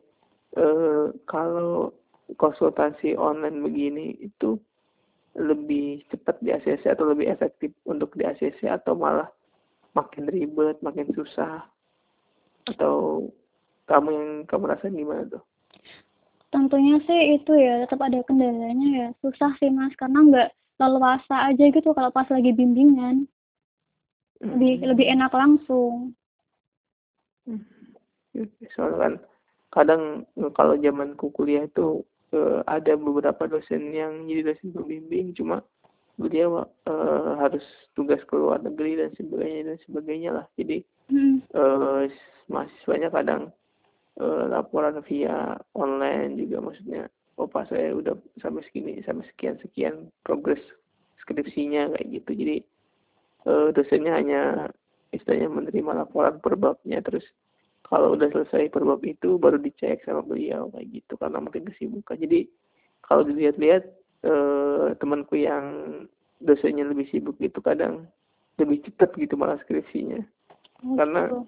uh, 0.56 1.14
kalau 1.28 1.94
konsultasi 2.36 3.14
online 3.16 3.62
begini 3.64 4.18
itu 4.18 4.58
lebih 5.38 6.02
cepat 6.10 6.42
di 6.42 6.50
ACC 6.50 6.90
atau 6.90 7.06
lebih 7.10 7.30
efektif 7.30 7.70
untuk 7.86 8.14
di 8.18 8.26
ACC 8.26 8.66
atau 8.66 8.98
malah 8.98 9.30
makin 9.94 10.26
ribet, 10.26 10.82
makin 10.82 11.06
susah? 11.14 11.66
Atau 12.66 13.28
kamu 13.86 14.08
yang 14.10 14.30
kamu 14.46 14.64
rasa 14.70 14.86
gimana 14.90 15.26
tuh? 15.26 15.42
Tentunya 16.50 16.98
sih 17.06 17.38
itu 17.38 17.52
ya 17.54 17.86
tetap 17.86 18.02
ada 18.02 18.18
kendalanya 18.26 18.88
ya. 18.90 19.08
Susah 19.22 19.54
sih 19.62 19.70
mas 19.70 19.94
karena 19.94 20.18
nggak 20.26 20.50
leluasa 20.82 21.46
aja 21.46 21.64
gitu 21.70 21.94
kalau 21.94 22.10
pas 22.10 22.26
lagi 22.26 22.50
bimbingan. 22.50 23.30
Lebih 24.42 24.82
hmm. 24.82 24.86
lebih 24.94 25.06
enak 25.14 25.30
langsung. 25.30 26.10
Hmm. 27.46 27.62
Soalnya 28.74 28.98
kan 28.98 29.12
kadang 29.70 30.02
kalau 30.58 30.74
zamanku 30.78 31.30
kuliah 31.30 31.66
itu 31.66 32.02
uh, 32.34 32.60
ada 32.66 32.94
beberapa 32.96 33.46
dosen 33.46 33.94
yang 33.94 34.26
jadi 34.26 34.54
dosen 34.54 34.74
pembimbing 34.74 35.34
cuma 35.34 35.62
beliau 36.20 36.68
uh, 36.84 37.32
harus 37.40 37.64
tugas 37.96 38.20
ke 38.28 38.34
luar 38.36 38.60
negeri 38.60 39.00
dan 39.00 39.10
sebagainya 39.16 39.72
dan 39.72 39.78
sebagainya 39.88 40.30
lah 40.36 40.46
jadi 40.60 40.84
hmm. 41.08 41.36
uh, 41.56 42.04
mahasiswanya 42.52 43.08
kadang 43.08 43.48
uh, 44.20 44.44
laporan 44.52 45.00
via 45.08 45.56
online 45.72 46.36
juga 46.36 46.60
maksudnya 46.60 47.08
oh 47.40 47.48
pas 47.48 47.64
saya 47.72 47.96
udah 47.96 48.12
sampai 48.44 48.60
segini 48.68 49.00
sampai 49.00 49.24
sekian 49.32 49.56
sekian 49.64 49.94
progres 50.20 50.60
skripsinya 51.24 51.88
kayak 51.96 52.20
gitu 52.20 52.30
jadi 52.36 52.56
uh, 53.48 53.68
dosennya 53.72 54.12
hanya 54.12 54.42
istilahnya 55.16 55.48
menerima 55.48 56.04
laporan 56.04 56.36
per 56.38 56.54
babnya 56.60 57.00
terus 57.00 57.24
kalau 57.90 58.14
udah 58.14 58.30
selesai 58.30 58.70
per 58.70 58.86
bab 58.86 59.02
itu 59.02 59.34
baru 59.34 59.58
dicek 59.58 60.06
sama 60.06 60.22
beliau 60.22 60.70
kayak 60.70 60.88
gitu 60.94 61.18
karena 61.18 61.42
mungkin 61.42 61.66
kesibukan. 61.66 62.14
Jadi 62.22 62.46
kalau 63.02 63.26
dilihat-lihat 63.26 63.82
eh, 64.22 64.86
temanku 65.02 65.34
yang 65.34 65.64
dosennya 66.38 66.86
lebih 66.86 67.10
sibuk 67.10 67.34
itu 67.42 67.58
kadang 67.58 68.06
lebih 68.62 68.86
cepat 68.86 69.10
gitu 69.18 69.34
malah 69.34 69.58
skripsinya. 69.66 70.22
Oh, 70.86 70.94
karena 70.94 71.26
gitu. 71.26 71.38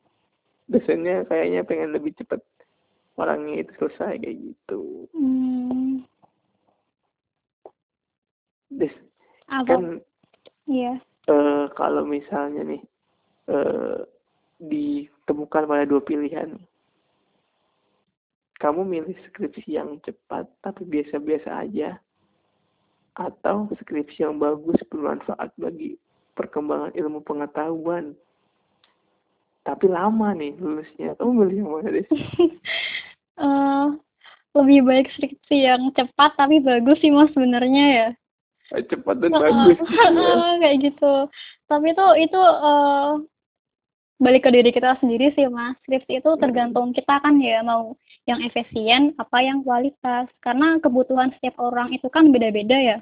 dosennya 0.66 1.16
kayaknya 1.30 1.62
pengen 1.62 1.94
lebih 1.94 2.12
cepat 2.18 2.42
orangnya 3.14 3.62
itu 3.62 3.72
selesai 3.78 4.18
kayak 4.18 4.36
gitu. 4.42 5.06
Hmm. 5.14 6.02
Des, 8.72 8.94
kan 9.46 10.00
iya. 10.64 10.96
eh, 11.28 11.66
kalau 11.76 12.02
misalnya 12.02 12.66
nih 12.66 12.82
eh, 13.52 14.00
ditemukan 15.22 15.70
pada 15.70 15.84
dua 15.86 16.02
pilihan. 16.02 16.58
Kamu 18.58 18.86
milih 18.86 19.14
skripsi 19.30 19.74
yang 19.78 19.98
cepat 20.02 20.46
tapi 20.62 20.86
biasa-biasa 20.86 21.66
aja, 21.66 21.98
atau 23.18 23.68
skripsi 23.76 24.24
yang 24.24 24.40
bagus 24.40 24.78
bermanfaat 24.88 25.52
bagi 25.58 25.98
perkembangan 26.32 26.94
ilmu 26.96 27.20
pengetahuan. 27.22 28.16
Tapi 29.62 29.86
lama 29.86 30.34
nih 30.34 30.58
lulusnya. 30.58 31.14
Kamu 31.18 31.30
milih 31.38 31.56
yang 31.62 31.70
mana 31.70 31.88
deh? 31.94 32.06
uh, 33.38 33.86
lebih 34.58 34.80
baik 34.82 35.06
skripsi 35.14 35.56
yang 35.70 35.82
cepat 35.94 36.34
tapi 36.34 36.58
bagus 36.58 36.98
sih 36.98 37.14
mas 37.14 37.30
sebenarnya 37.30 37.86
ya. 37.94 38.08
Cepat 38.72 39.22
dan 39.22 39.32
bagus. 39.36 39.78
kayak 40.62 40.78
gitu. 40.82 41.14
Tapi 41.68 41.86
itu 41.94 42.06
itu 42.26 42.40
uh, 42.40 43.20
balik 44.22 44.46
ke 44.46 44.50
diri 44.54 44.70
kita 44.70 44.94
sendiri 45.02 45.34
sih 45.34 45.50
mas 45.50 45.74
skripsi 45.82 46.22
itu 46.22 46.30
tergantung 46.38 46.94
kita 46.94 47.18
kan 47.18 47.42
ya 47.42 47.58
mau 47.66 47.98
yang 48.30 48.38
efisien 48.46 49.10
apa 49.18 49.42
yang 49.42 49.66
kualitas 49.66 50.30
karena 50.38 50.78
kebutuhan 50.78 51.34
setiap 51.36 51.58
orang 51.58 51.90
itu 51.90 52.06
kan 52.06 52.30
beda-beda 52.30 52.78
ya 52.78 52.98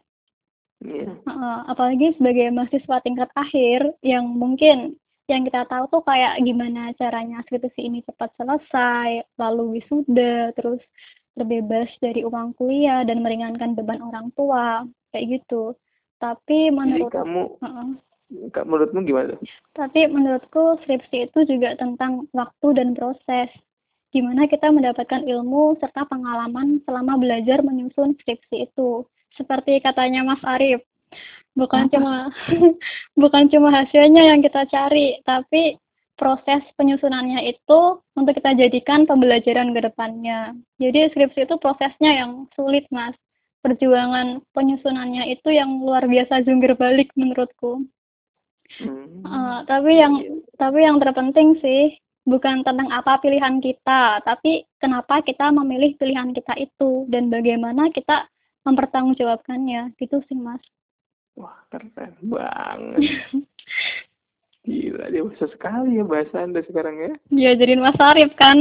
yeah. 0.81 1.13
Iya. 1.13 1.13
uh, 1.29 1.61
apalagi 1.69 2.17
sebagai 2.17 2.49
mahasiswa 2.57 3.05
tingkat 3.05 3.29
akhir 3.37 3.93
yang 4.01 4.25
mungkin 4.33 4.97
yang 5.29 5.45
kita 5.45 5.69
tahu 5.69 5.93
tuh 5.93 6.03
kayak 6.09 6.41
gimana 6.41 6.97
caranya 6.97 7.45
skripsi 7.45 7.85
ini 7.85 8.01
cepat 8.09 8.33
selesai 8.41 9.29
lalu 9.37 9.77
wisuda 9.79 10.57
terus 10.57 10.81
terbebas 11.37 11.93
dari 12.01 12.25
uang 12.25 12.57
kuliah 12.57 13.05
dan 13.05 13.21
meringankan 13.21 13.77
beban 13.77 14.01
orang 14.01 14.33
tua 14.33 14.89
kayak 15.13 15.37
gitu 15.37 15.77
tapi 16.17 16.73
menurut 16.73 17.13
Jadi 17.13 17.17
kamu 17.21 17.45
uh 17.61 17.65
-uh 17.69 18.10
menurutmu 18.65 19.03
gimana? 19.05 19.35
Tapi 19.75 20.07
menurutku 20.07 20.79
skripsi 20.87 21.31
itu 21.31 21.39
juga 21.47 21.75
tentang 21.77 22.31
waktu 22.31 22.69
dan 22.79 22.95
proses. 22.95 23.51
Gimana 24.11 24.51
kita 24.51 24.75
mendapatkan 24.75 25.23
ilmu 25.23 25.79
serta 25.79 26.03
pengalaman 26.11 26.83
selama 26.83 27.15
belajar 27.19 27.63
menyusun 27.63 28.19
skripsi 28.19 28.71
itu. 28.71 29.07
Seperti 29.39 29.79
katanya 29.79 30.27
Mas 30.27 30.43
Arif, 30.43 30.83
bukan 31.55 31.87
Apa? 31.87 31.93
cuma 31.95 32.15
bukan 33.23 33.47
cuma 33.51 33.71
hasilnya 33.71 34.35
yang 34.35 34.43
kita 34.43 34.67
cari, 34.67 35.23
tapi 35.23 35.79
proses 36.19 36.61
penyusunannya 36.77 37.49
itu 37.49 37.81
untuk 38.13 38.37
kita 38.37 38.53
jadikan 38.53 39.09
pembelajaran 39.09 39.73
ke 39.73 39.81
depannya. 39.89 40.53
Jadi 40.77 41.09
skripsi 41.15 41.49
itu 41.49 41.57
prosesnya 41.57 42.13
yang 42.13 42.45
sulit, 42.53 42.85
Mas. 42.93 43.17
Perjuangan 43.61 44.41
penyusunannya 44.57 45.33
itu 45.33 45.53
yang 45.53 45.85
luar 45.85 46.05
biasa 46.09 46.45
jungkir 46.45 46.77
balik 46.77 47.13
menurutku. 47.17 47.85
Hmm. 48.79 49.27
Uh, 49.27 49.59
tapi 49.67 49.99
yang 49.99 50.15
tapi 50.55 50.79
yang 50.87 51.03
terpenting 51.03 51.59
sih 51.59 51.99
bukan 52.23 52.63
tentang 52.63 52.87
apa 52.95 53.19
pilihan 53.19 53.59
kita, 53.59 54.23
tapi 54.23 54.63
kenapa 54.79 55.25
kita 55.27 55.51
memilih 55.51 55.99
pilihan 55.99 56.31
kita 56.31 56.55
itu 56.61 57.09
dan 57.11 57.27
bagaimana 57.33 57.91
kita 57.91 58.31
mempertanggungjawabkannya. 58.63 59.99
Gitu 59.99 60.23
sih, 60.31 60.39
Mas. 60.39 60.63
Wah, 61.35 61.57
keren 61.73 61.91
banget. 62.23 63.01
Gila, 64.61 65.09
dia 65.09 65.25
bisa 65.25 65.49
sekali 65.49 65.97
ya 65.97 66.05
bahasa 66.05 66.45
Anda 66.45 66.61
sekarang 66.69 67.01
ya. 67.01 67.13
Iya, 67.33 67.51
jadi 67.65 67.81
Mas 67.81 67.97
Arif 67.97 68.37
kan. 68.37 68.61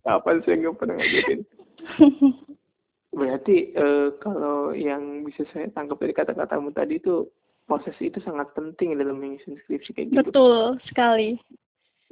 Kapan 0.00 0.40
sih 0.48 0.56
nggak 0.64 0.76
pernah 0.80 0.96
ngajarin? 0.96 1.40
Berarti 3.20 3.56
uh, 3.76 4.16
kalau 4.18 4.72
yang 4.72 5.22
bisa 5.28 5.44
saya 5.52 5.68
tangkap 5.76 6.00
dari 6.00 6.16
kata-katamu 6.16 6.72
tadi 6.72 6.98
itu 6.98 7.28
proses 7.64 7.96
itu 8.00 8.20
sangat 8.22 8.52
penting 8.52 8.96
dalam 8.96 9.16
menyusun 9.16 9.56
skripsi 9.64 9.90
kayak 9.96 10.08
gitu. 10.12 10.20
Betul 10.30 10.78
sekali. 10.88 11.40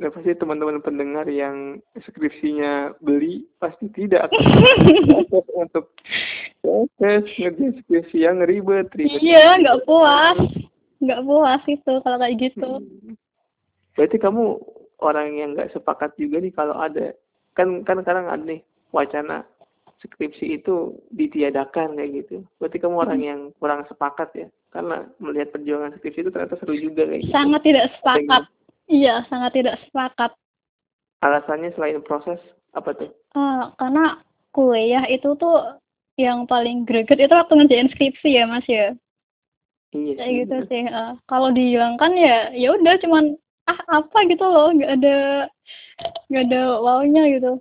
Dan 0.01 0.09
pasti 0.11 0.33
teman-teman 0.35 0.81
pendengar 0.81 1.29
yang 1.29 1.79
skripsinya 1.95 2.97
beli 3.05 3.45
pasti 3.61 3.93
tidak 3.93 4.33
akan 4.33 4.43
untuk 5.69 5.93
proses 6.65 7.29
ngerjain 7.37 7.77
skripsi 7.85 8.25
yang 8.25 8.41
ribet, 8.43 8.89
ribet. 8.97 9.21
Iya, 9.21 9.61
nggak 9.61 9.85
puas, 9.85 10.41
nggak 11.05 11.23
puas 11.23 11.63
itu 11.69 11.93
kalau 12.03 12.19
kayak 12.19 12.39
gitu. 12.41 12.71
Hmm. 12.81 13.15
Berarti 13.93 14.17
kamu 14.17 14.57
orang 15.05 15.29
yang 15.37 15.53
nggak 15.53 15.75
sepakat 15.77 16.17
juga 16.17 16.41
nih 16.41 16.55
kalau 16.55 16.79
ada 16.79 17.13
kan 17.53 17.85
kan 17.85 18.01
sekarang 18.01 18.31
ada 18.31 18.45
nih 18.49 18.65
wacana 18.95 19.45
skripsi 20.03 20.59
itu 20.63 20.99
ditiadakan 21.15 21.95
kayak 21.95 22.11
gitu. 22.25 22.37
Berarti 22.59 22.77
kamu 22.83 22.97
orang 22.99 23.21
hmm. 23.21 23.29
yang 23.29 23.41
kurang 23.63 23.87
sepakat 23.87 24.31
ya? 24.35 24.49
Karena 24.73 25.07
melihat 25.23 25.53
perjuangan 25.55 25.95
skripsi 25.99 26.27
itu 26.27 26.31
ternyata 26.33 26.59
seru 26.59 26.75
juga 26.75 27.07
kayak 27.07 27.21
gitu. 27.23 27.35
Sangat 27.35 27.61
tidak 27.63 27.87
sepakat. 27.99 28.43
Iya, 28.91 29.15
sangat 29.31 29.51
tidak 29.55 29.77
sepakat. 29.87 30.33
Alasannya 31.23 31.71
selain 31.79 32.03
proses 32.03 32.41
apa 32.75 32.91
tuh? 32.99 33.11
Uh, 33.37 33.71
karena 33.79 34.19
kuliah 34.51 35.05
itu 35.07 35.33
tuh 35.39 35.79
yang 36.21 36.45
paling 36.45 36.85
greget 36.85 37.17
itu 37.17 37.33
waktu 37.33 37.57
ngerjain 37.57 37.89
skripsi 37.93 38.37
ya 38.37 38.45
mas 38.45 38.67
ya. 38.67 38.93
Iya. 39.93 40.13
Kayak 40.19 40.33
gitu 40.45 40.57
sih. 40.73 40.83
Uh, 40.89 41.15
kalau 41.29 41.53
dihilangkan 41.53 42.13
ya 42.17 42.51
ya 42.57 42.75
udah 42.75 42.97
cuman 43.01 43.37
ah 43.71 43.79
apa 44.03 44.19
gitu 44.27 44.43
loh, 44.43 44.75
nggak 44.75 44.93
ada 44.99 45.17
nggak 46.33 46.45
ada 46.51 46.63
wownya 46.83 47.23
gitu. 47.39 47.53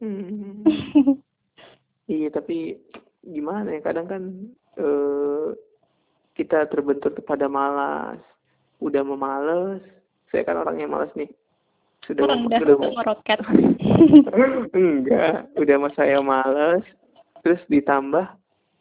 Hmm. 0.00 0.64
Iya 2.10 2.28
tapi 2.34 2.74
gimana 3.22 3.78
ya 3.78 3.80
kadang 3.86 4.06
kan 4.10 4.22
uh, 4.82 5.54
kita 6.34 6.66
terbentur 6.66 7.14
pada 7.22 7.46
malas. 7.46 8.18
Udah 8.82 9.06
memales 9.06 9.78
saya 10.34 10.42
kan 10.42 10.58
orangnya 10.58 10.90
malas 10.90 11.14
nih. 11.14 11.30
Sudah 12.02 12.26
Rendah, 12.26 12.58
sudah 12.58 12.76
meroket 12.80 13.38
enggak 14.74 15.52
udah 15.54 15.76
mas 15.78 15.94
saya 15.94 16.18
malas 16.24 16.82
terus 17.44 17.60
ditambah 17.68 18.24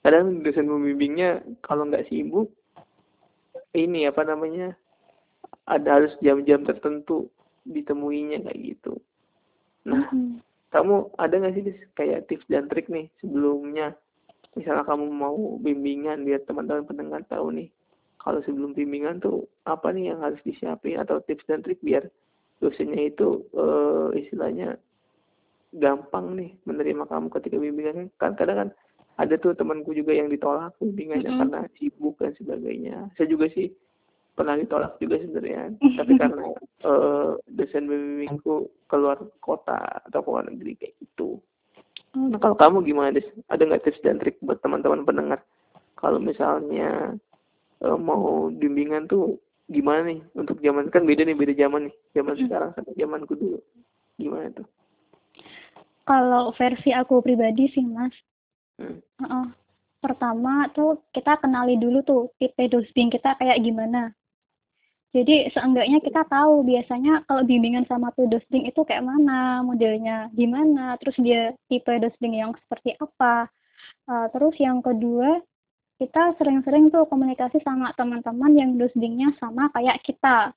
kadang 0.02 0.40
dosen 0.40 0.66
pembimbingnya 0.66 1.44
kalau 1.62 1.84
nggak 1.86 2.08
sibuk 2.08 2.48
ini 3.76 4.08
apa 4.08 4.24
namanya 4.24 4.74
ada 5.68 6.00
harus 6.00 6.16
jam-jam 6.24 6.64
tertentu 6.66 7.30
ditemuinya 7.68 8.50
kayak 8.50 8.60
gitu. 8.74 8.98
Nah 9.86 10.10
mm 10.10 10.16
-hmm. 10.16 10.49
Kamu 10.70 11.14
ada 11.18 11.34
nggak 11.34 11.54
sih 11.58 11.64
kayak 11.98 12.30
tips 12.30 12.46
dan 12.50 12.70
trik 12.70 12.88
nih 12.88 13.10
sebelumnya? 13.22 13.98
Misalnya 14.58 14.86
kamu 14.86 15.06
mau 15.10 15.58
bimbingan 15.62 16.26
biar 16.26 16.42
teman-teman 16.46 16.86
pendengar 16.86 17.22
tahu 17.30 17.54
nih 17.54 17.70
kalau 18.20 18.44
sebelum 18.44 18.76
bimbingan 18.76 19.24
tuh 19.24 19.48
apa 19.64 19.96
nih 19.96 20.12
yang 20.12 20.20
harus 20.20 20.38
disiapin 20.44 21.00
atau 21.00 21.24
tips 21.24 21.48
dan 21.48 21.64
trik 21.64 21.80
biar 21.80 22.12
dosennya 22.60 23.08
itu 23.08 23.48
uh, 23.56 24.12
istilahnya 24.12 24.76
gampang 25.72 26.36
nih 26.36 26.52
menerima 26.68 27.08
kamu 27.08 27.32
ketika 27.40 27.58
bimbingan. 27.58 28.12
Kan 28.20 28.36
kadang 28.36 28.68
kan 28.68 28.70
ada 29.16 29.36
tuh 29.40 29.56
temanku 29.56 29.96
juga 29.96 30.12
yang 30.12 30.28
ditolak 30.28 30.76
bimbingannya 30.84 31.32
mm 31.32 31.34
-hmm. 31.34 31.42
karena 31.48 31.60
sibuk 31.80 32.16
dan 32.20 32.36
sebagainya. 32.36 32.96
Saya 33.16 33.28
juga 33.32 33.48
sih 33.56 33.72
pernah 34.40 34.56
ditolak 34.56 34.96
juga 35.04 35.20
sebenarnya. 35.20 35.76
Tapi 36.00 36.14
karena 36.16 36.48
uh, 36.88 37.36
dosen 37.52 37.92
bimbingku 37.92 38.72
keluar 38.88 39.20
kota 39.44 39.76
atau 40.08 40.24
keluar 40.24 40.48
negeri 40.48 40.80
kayak 40.80 40.96
gitu. 41.04 41.44
Nah 42.16 42.40
kalau 42.40 42.56
kamu 42.56 42.88
gimana 42.88 43.12
des? 43.12 43.28
Ada 43.52 43.68
nggak 43.68 43.84
tips 43.84 44.00
dan 44.00 44.16
trik 44.24 44.40
buat 44.40 44.64
teman-teman 44.64 45.04
pendengar? 45.04 45.44
Kalau 46.00 46.24
misalnya 46.24 47.20
uh, 47.84 48.00
mau 48.00 48.48
bimbingan 48.48 49.12
tuh 49.12 49.36
gimana 49.68 50.08
nih? 50.08 50.24
Untuk 50.40 50.64
zaman 50.64 50.88
kan 50.88 51.04
beda 51.04 51.28
nih 51.28 51.36
beda 51.36 51.54
zaman 51.60 51.92
nih. 51.92 51.96
Zaman 52.16 52.34
hmm. 52.40 52.42
sekarang 52.48 52.70
sama 52.80 52.92
zamanku 52.96 53.36
dulu. 53.36 53.60
Gimana 54.16 54.48
tuh? 54.56 54.68
Kalau 56.08 56.56
versi 56.56 56.96
aku 56.96 57.20
pribadi 57.20 57.68
sih 57.76 57.84
mas. 57.84 58.16
Hmm. 58.80 59.04
uh 59.20 59.24
-uh. 59.28 59.46
pertama 60.00 60.72
tuh 60.72 61.04
kita 61.12 61.36
kenali 61.44 61.76
dulu 61.76 62.00
tuh 62.08 62.32
tipe 62.40 62.72
dosing 62.72 63.12
kita 63.12 63.36
kayak 63.36 63.60
gimana 63.60 64.16
jadi 65.10 65.50
seenggaknya 65.50 66.00
kita 66.06 66.22
tahu 66.30 66.62
biasanya 66.62 67.26
kalau 67.26 67.42
bimbingan 67.42 67.86
sama 67.90 68.14
tuh 68.14 68.30
dosing 68.30 68.70
itu 68.70 68.82
kayak 68.86 69.06
mana 69.06 69.66
modelnya 69.66 70.30
gimana 70.38 70.96
terus 71.02 71.18
dia 71.18 71.58
tipe 71.66 71.90
dosing 71.90 72.38
yang 72.38 72.54
seperti 72.66 72.94
apa 73.02 73.50
uh, 74.06 74.26
terus 74.30 74.54
yang 74.62 74.86
kedua 74.86 75.42
kita 76.00 76.32
sering-sering 76.40 76.88
tuh 76.96 77.04
komunikasi 77.12 77.60
sama 77.60 77.92
teman-teman 78.00 78.56
yang 78.56 78.72
dosingnya 78.80 79.36
sama 79.36 79.68
kayak 79.76 80.00
kita. 80.08 80.56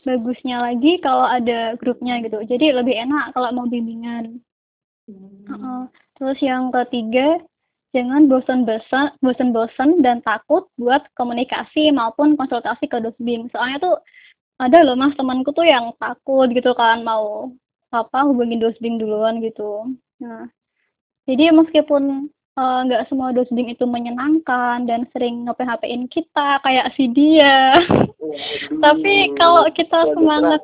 Bagusnya 0.00 0.64
lagi 0.64 0.96
kalau 1.04 1.28
ada 1.28 1.76
grupnya 1.76 2.16
gitu. 2.24 2.40
Jadi 2.48 2.72
lebih 2.72 2.96
enak 2.96 3.36
kalau 3.36 3.52
mau 3.52 3.68
bimbingan. 3.68 4.40
Hmm. 5.04 5.44
Uh 5.44 5.52
-uh. 5.52 5.82
Terus 6.16 6.40
yang 6.40 6.72
ketiga, 6.72 7.36
jangan 7.98 8.30
bosan-bosan, 8.30 9.18
bosan-bosan 9.18 9.98
dan 10.06 10.22
takut 10.22 10.70
buat 10.78 11.02
komunikasi 11.18 11.90
maupun 11.90 12.38
konsultasi 12.38 12.86
ke 12.86 13.02
dosbing. 13.02 13.50
Soalnya 13.50 13.82
tuh 13.82 13.96
ada 14.62 14.86
loh 14.86 14.94
mas 14.94 15.18
temanku 15.18 15.50
tuh 15.50 15.66
yang 15.66 15.90
takut 15.98 16.46
gitu 16.54 16.70
kan 16.78 17.02
mau 17.02 17.50
apa 17.90 18.22
hubungin 18.22 18.62
dosbing 18.62 19.02
duluan 19.02 19.42
gitu. 19.42 19.90
Nah, 20.22 20.46
jadi 21.26 21.50
meskipun 21.50 22.30
Eh, 22.58 22.80
nggak 22.90 23.02
uh, 23.06 23.06
semua 23.06 23.30
dosbing 23.30 23.70
itu 23.70 23.86
menyenangkan 23.86 24.82
dan 24.82 25.06
sering 25.14 25.46
nge-PHP-in 25.46 26.10
kita 26.10 26.58
kayak 26.66 26.90
si 26.98 27.06
dia. 27.06 27.78
Tapi 28.82 29.30
kalau 29.38 29.62
kita 29.70 30.10
semangat 30.10 30.58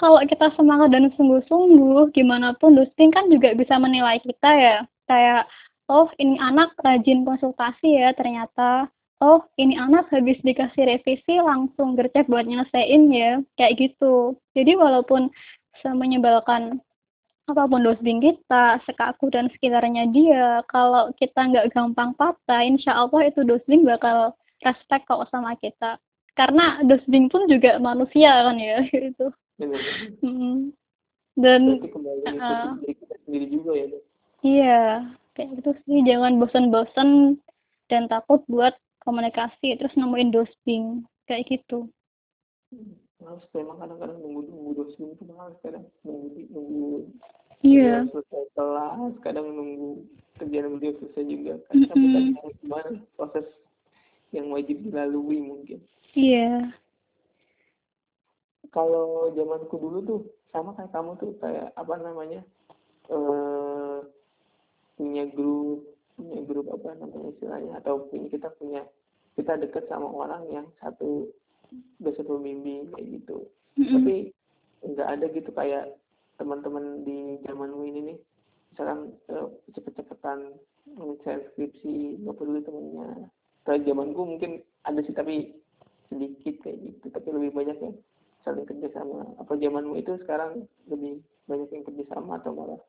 kalau 0.00 0.24
kita 0.24 0.48
semangat 0.56 0.88
dan 0.88 1.12
sungguh-sungguh, 1.12 2.16
gimana 2.16 2.56
pun 2.56 2.80
dosbing 2.80 3.12
kan 3.12 3.28
juga 3.28 3.52
bisa 3.52 3.76
menilai 3.76 4.24
kita 4.24 4.50
ya. 4.56 4.76
Kayak, 5.04 5.52
oh 5.92 6.08
ini 6.16 6.40
anak 6.40 6.72
rajin 6.80 7.28
konsultasi 7.28 8.00
ya 8.00 8.16
ternyata. 8.16 8.88
Oh 9.22 9.44
ini 9.60 9.78
anak 9.78 10.10
habis 10.10 10.40
dikasih 10.42 10.88
revisi 10.88 11.38
langsung 11.38 11.94
gercep 11.94 12.26
buat 12.26 12.48
nyelesain 12.48 13.02
ya. 13.12 13.38
Kayak 13.60 13.76
gitu. 13.78 14.34
Jadi 14.56 14.74
walaupun 14.74 15.28
semenyebalkan 15.84 16.80
apa 17.50 17.68
pun 17.68 17.84
dosing 17.84 18.22
kita, 18.22 18.80
sekaku 18.86 19.28
dan 19.28 19.50
sekitarnya 19.52 20.08
dia, 20.14 20.62
kalau 20.70 21.10
kita 21.18 21.42
nggak 21.42 21.74
gampang 21.74 22.14
patah, 22.14 22.62
insya 22.62 22.94
Allah 22.94 23.28
itu 23.28 23.42
dosing 23.42 23.82
bakal 23.82 24.32
respect 24.62 25.04
kok 25.10 25.26
sama 25.28 25.58
kita. 25.58 25.98
Karena 26.38 26.80
dosing 26.86 27.28
pun 27.28 27.44
juga 27.50 27.76
manusia 27.82 28.30
kan 28.46 28.56
ya, 28.56 28.78
gitu. 28.94 29.28
Hmm. 30.22 30.72
Dan 31.36 31.82
uh, 32.26 32.78
sendiri 33.26 33.46
juga 33.50 33.72
ya. 33.74 33.86
Iya, 34.42 34.86
kayak 35.34 35.60
gitu 35.60 35.70
sih. 35.84 36.04
Jangan 36.06 36.40
bosan-bosan 36.40 37.38
dan 37.88 38.08
takut 38.08 38.42
buat 38.48 38.76
komunikasi 39.04 39.76
terus 39.76 39.94
nemuin 39.98 40.30
dosing 40.30 41.04
kayak 41.28 41.48
gitu. 41.48 41.88
Hmm 42.72 43.02
males 43.22 43.46
memang 43.54 43.78
kadang-kadang 43.78 44.18
nunggu 44.18 44.40
nunggu 44.50 44.70
dosen 44.82 45.14
itu 45.14 45.22
males 45.30 45.56
kadang 45.62 45.86
nunggu 46.02 46.42
nunggu 46.50 46.86
iya 47.62 48.02
yeah. 48.02 48.10
selesai 48.10 48.44
kelas 48.58 49.14
kadang 49.22 49.46
nunggu 49.54 50.02
kerjaan 50.42 50.74
beliau 50.76 50.98
selesai 50.98 51.24
juga 51.30 51.54
kan 51.70 51.74
mm 51.78 51.86
-hmm. 51.86 52.14
tapi 52.34 52.50
gimana 52.58 52.90
proses 53.14 53.46
yang 54.34 54.50
wajib 54.50 54.82
dilalui 54.82 55.38
mungkin 55.38 55.78
iya 56.18 56.34
yeah. 56.50 56.60
kalau 58.74 59.30
zamanku 59.38 59.78
dulu 59.78 59.98
tuh 60.02 60.20
sama 60.50 60.74
kayak 60.74 60.90
kamu 60.90 61.10
tuh 61.22 61.32
kayak 61.38 61.70
apa 61.78 61.94
namanya 62.02 62.40
eh 63.06 63.71
punya 65.02 65.26
grup 65.34 65.82
punya 66.14 66.38
grup 66.46 66.70
apa 66.70 66.94
namanya 67.02 67.34
istilahnya 67.34 67.72
atau 67.82 68.06
punya 68.06 68.30
kita 68.30 68.54
punya 68.54 68.86
kita 69.34 69.58
dekat 69.58 69.90
sama 69.90 70.06
orang 70.06 70.46
yang 70.54 70.66
satu 70.78 71.26
dosen 71.98 72.22
pembimbing 72.22 72.86
kayak 72.94 73.18
gitu. 73.18 73.50
Mm-hmm. 73.74 73.94
tapi 73.96 74.16
nggak 74.84 75.08
ada 75.08 75.26
gitu 75.32 75.50
kayak 75.56 75.84
teman-teman 76.36 77.02
di 77.02 77.40
zamanmu 77.42 77.82
ini 77.88 78.00
nih. 78.12 78.18
Misalkan 78.70 79.16
uh, 79.32 79.48
cepet-cepetan 79.74 80.38
nge 80.86 81.34
skripsi 81.50 82.22
nggak 82.22 82.36
peduli 82.38 82.60
temennya. 82.62 83.08
Kalau 83.66 83.78
zamanku 83.82 84.22
mungkin 84.22 84.62
ada 84.86 85.00
sih 85.02 85.14
tapi 85.16 85.56
sedikit 86.12 86.60
kayak 86.62 86.78
gitu. 86.78 87.06
Tapi 87.10 87.28
lebih 87.32 87.50
banyak 87.56 87.78
yang 87.80 87.94
saling 88.44 88.68
kerjasama. 88.68 89.32
Apa 89.40 89.56
zamanmu 89.56 89.96
itu 89.96 90.14
sekarang 90.22 90.68
lebih 90.92 91.24
banyak 91.48 91.68
yang 91.72 91.84
kerjasama 91.88 92.38
atau 92.38 92.52
malah 92.52 92.80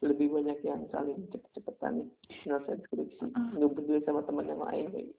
lebih 0.00 0.32
banyak 0.32 0.58
yang 0.64 0.80
saling 0.88 1.28
cepet-cepetan 1.28 2.08
nyelesain 2.48 2.80
skripsi 2.88 3.26
ah. 3.36 3.52
nggak 3.56 3.70
peduli 3.76 4.00
sama 4.04 4.24
teman 4.24 4.48
yang 4.48 4.62
lain 4.64 4.86
kayak 4.92 5.12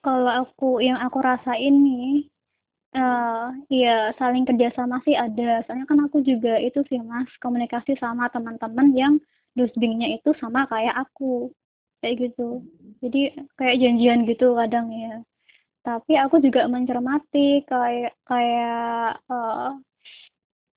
kalau 0.00 0.32
aku 0.32 0.80
yang 0.80 0.96
aku 0.96 1.20
rasain 1.20 1.74
nih 1.84 2.24
uh, 2.96 3.52
ya 3.68 4.16
saling 4.16 4.48
kerjasama 4.48 4.96
sih 5.04 5.12
ada. 5.12 5.60
Soalnya 5.68 5.84
kan 5.84 6.00
aku 6.08 6.24
juga 6.24 6.56
itu 6.56 6.80
sih 6.88 6.96
mas 7.04 7.28
komunikasi 7.44 8.00
sama 8.00 8.32
teman-teman 8.32 8.96
yang 8.96 9.14
dusbingnya 9.52 10.16
itu 10.16 10.32
sama 10.40 10.64
kayak 10.72 11.04
aku. 11.04 11.52
Kayak 12.00 12.32
gitu. 12.32 12.64
Jadi 13.04 13.44
kayak 13.60 13.76
janjian 13.76 14.24
gitu 14.24 14.56
kadang 14.56 14.88
ya 14.88 15.20
tapi 15.80 16.12
aku 16.20 16.44
juga 16.44 16.68
mencermati 16.68 17.64
kayak 17.64 18.12
kayak 18.28 19.16
uh, 19.32 19.72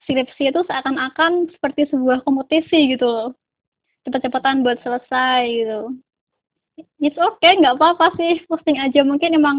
skripsi 0.03 0.51
itu 0.51 0.61
seakan-akan 0.67 1.49
seperti 1.55 1.87
sebuah 1.91 2.23
kompetisi 2.27 2.95
gitu 2.95 3.07
loh. 3.07 3.29
Cepet-cepetan 4.03 4.63
buat 4.63 4.79
selesai 4.83 5.41
gitu. 5.47 5.95
It's 6.99 7.19
okay 7.19 7.55
nggak 7.59 7.79
apa-apa 7.79 8.15
sih. 8.19 8.43
Posting 8.47 8.79
aja 8.79 9.05
mungkin 9.05 9.35
emang 9.37 9.57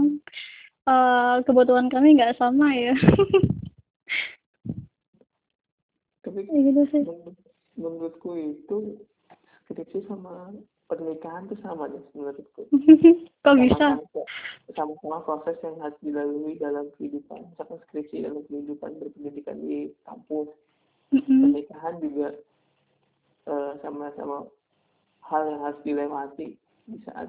uh, 0.89 1.41
kebutuhan 1.45 1.89
kami 1.89 2.17
nggak 2.17 2.37
sama 2.37 2.73
ya. 2.75 2.95
Tapi 6.25 6.41
ya 6.49 6.61
gitu 6.73 6.83
sih. 6.89 7.03
menurutku 7.75 8.39
itu 8.39 9.03
skripsi 9.67 10.07
sama 10.07 10.55
pernikahan 10.89 11.49
tuh 11.49 11.59
sama 11.65 11.89
deh 11.89 12.05
menurutku. 12.13 12.69
Kok 13.45 13.57
bisa? 13.61 13.99
sama-sama 14.73 15.21
proses 15.23 15.61
yang 15.61 15.77
harus 15.85 15.99
dilalui 16.01 16.57
dalam 16.57 16.89
kehidupan 16.97 17.45
misalkan 17.53 17.79
skripsi 17.89 18.25
dalam 18.25 18.41
kehidupan 18.49 18.97
berpendidikan 18.97 19.61
di 19.61 19.93
kampus 20.09 20.49
mm-hmm. 21.13 21.41
pernikahan 21.45 21.95
juga 22.01 22.29
uh, 23.45 23.73
sama-sama 23.85 24.49
hal 25.29 25.43
yang 25.53 25.61
harus 25.61 25.81
dilewati 25.85 26.57
di 26.89 26.99
saat 27.05 27.29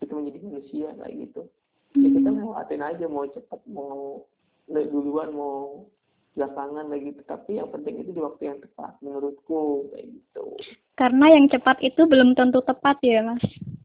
kita 0.00 0.12
menjadi 0.16 0.38
manusia 0.44 0.88
kayak 0.96 1.14
gitu. 1.28 1.42
Ya 1.94 2.08
kita 2.10 2.30
lewatin 2.32 2.82
aja 2.82 3.04
mau 3.06 3.24
cepat 3.28 3.60
mau 3.70 4.24
duluan 4.68 5.30
mau 5.30 5.86
belakangan 6.34 6.90
lagi 6.90 7.14
tapi 7.24 7.62
yang 7.62 7.70
penting 7.70 8.02
itu 8.02 8.10
di 8.10 8.20
waktu 8.20 8.50
yang 8.50 8.58
tepat 8.58 8.98
menurutku 9.00 9.86
kayak 9.94 10.10
gitu. 10.10 10.58
Karena 10.98 11.30
yang 11.30 11.46
cepat 11.46 11.78
itu 11.80 12.02
belum 12.06 12.34
tentu 12.34 12.58
tepat 12.66 12.98
ya 13.02 13.22
mas. 13.22 13.42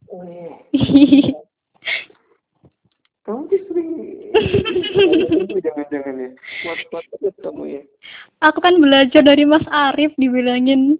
Kamu 3.29 3.45
tuh 3.45 3.61
sering 3.69 3.89
jangan-jangan 5.65 6.15
ya 6.17 6.29
kuat 6.65 6.79
kuat 6.89 7.05
terus 7.13 7.35
kamu 7.45 7.63
ya. 7.77 7.81
Aku 8.41 8.57
kan 8.57 8.81
belajar 8.81 9.21
dari 9.21 9.45
Mas 9.45 9.61
Arif 9.69 10.17
dibilangin. 10.17 10.97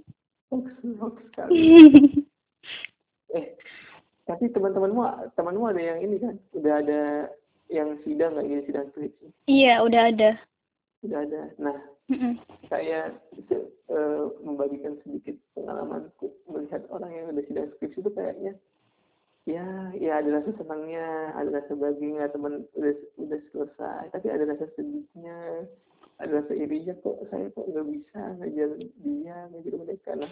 Eh 3.30 3.46
tapi 4.26 4.50
teman-temanmu 4.54 5.34
temanmu 5.38 5.70
ada 5.70 5.82
yang 5.82 6.02
ini 6.06 6.18
kan? 6.22 6.38
Udah 6.54 6.82
ada 6.82 7.30
yang 7.70 8.02
sidang 8.02 8.34
nggak 8.34 8.46
ini 8.50 8.62
sidang 8.66 8.90
skripsi 8.92 9.26
iya 9.46 9.86
udah 9.86 10.10
ada 10.10 10.42
udah 11.00 11.20
ada 11.24 11.42
nah 11.58 11.78
Mm-mm. 12.10 12.36
saya 12.68 13.14
eh, 13.90 14.24
membagikan 14.44 15.00
sedikit 15.02 15.38
pengalamanku 15.54 16.28
melihat 16.48 16.84
orang 16.90 17.12
yang 17.12 17.26
udah 17.32 17.44
sidang 17.46 17.70
skripsi 17.76 18.00
itu 18.02 18.12
kayaknya 18.12 18.54
ya 19.48 19.66
ya 19.98 20.20
ada 20.22 20.42
rasa 20.42 20.52
senangnya 20.58 21.06
ada 21.34 21.50
rasa 21.50 21.74
bahagianya 21.74 22.30
teman 22.30 22.68
udah 22.78 22.94
udah 23.18 23.40
selesai 23.50 24.12
tapi 24.14 24.28
ada 24.30 24.46
rasa 24.46 24.70
sedihnya 24.78 25.66
ada 26.20 26.44
rasa 26.44 26.54
irinya 26.54 26.94
kok 27.00 27.18
saya 27.32 27.48
kok 27.56 27.66
nggak 27.66 27.88
bisa 27.90 28.22
ngajar 28.38 28.70
dia 29.02 29.38
ngajar 29.50 29.74
mereka 29.80 30.12
nah 30.20 30.32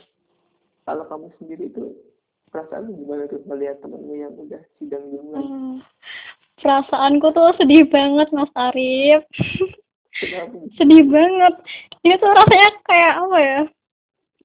kalau 0.83 1.03
kamu 1.07 1.27
sendiri 1.39 1.71
itu 1.71 1.95
perasaan 2.47 2.93
gimana 2.93 3.25
tuh 3.27 3.41
melihat 3.43 3.79
temanmu 3.81 4.13
yang 4.13 4.33
udah 4.35 4.61
sidang 4.77 5.03
duluan 5.09 5.43
Hmm. 5.43 5.77
perasaanku 6.57 7.27
tuh 7.31 7.53
sedih 7.57 7.85
banget 7.89 8.29
Mas 8.29 8.51
Arif 8.53 9.21
sedih 10.77 11.03
banget. 11.07 11.53
Ini 12.05 12.15
tuh 12.17 12.31
rasanya 12.31 12.69
kayak 12.85 13.13
apa 13.21 13.37
ya? 13.39 13.61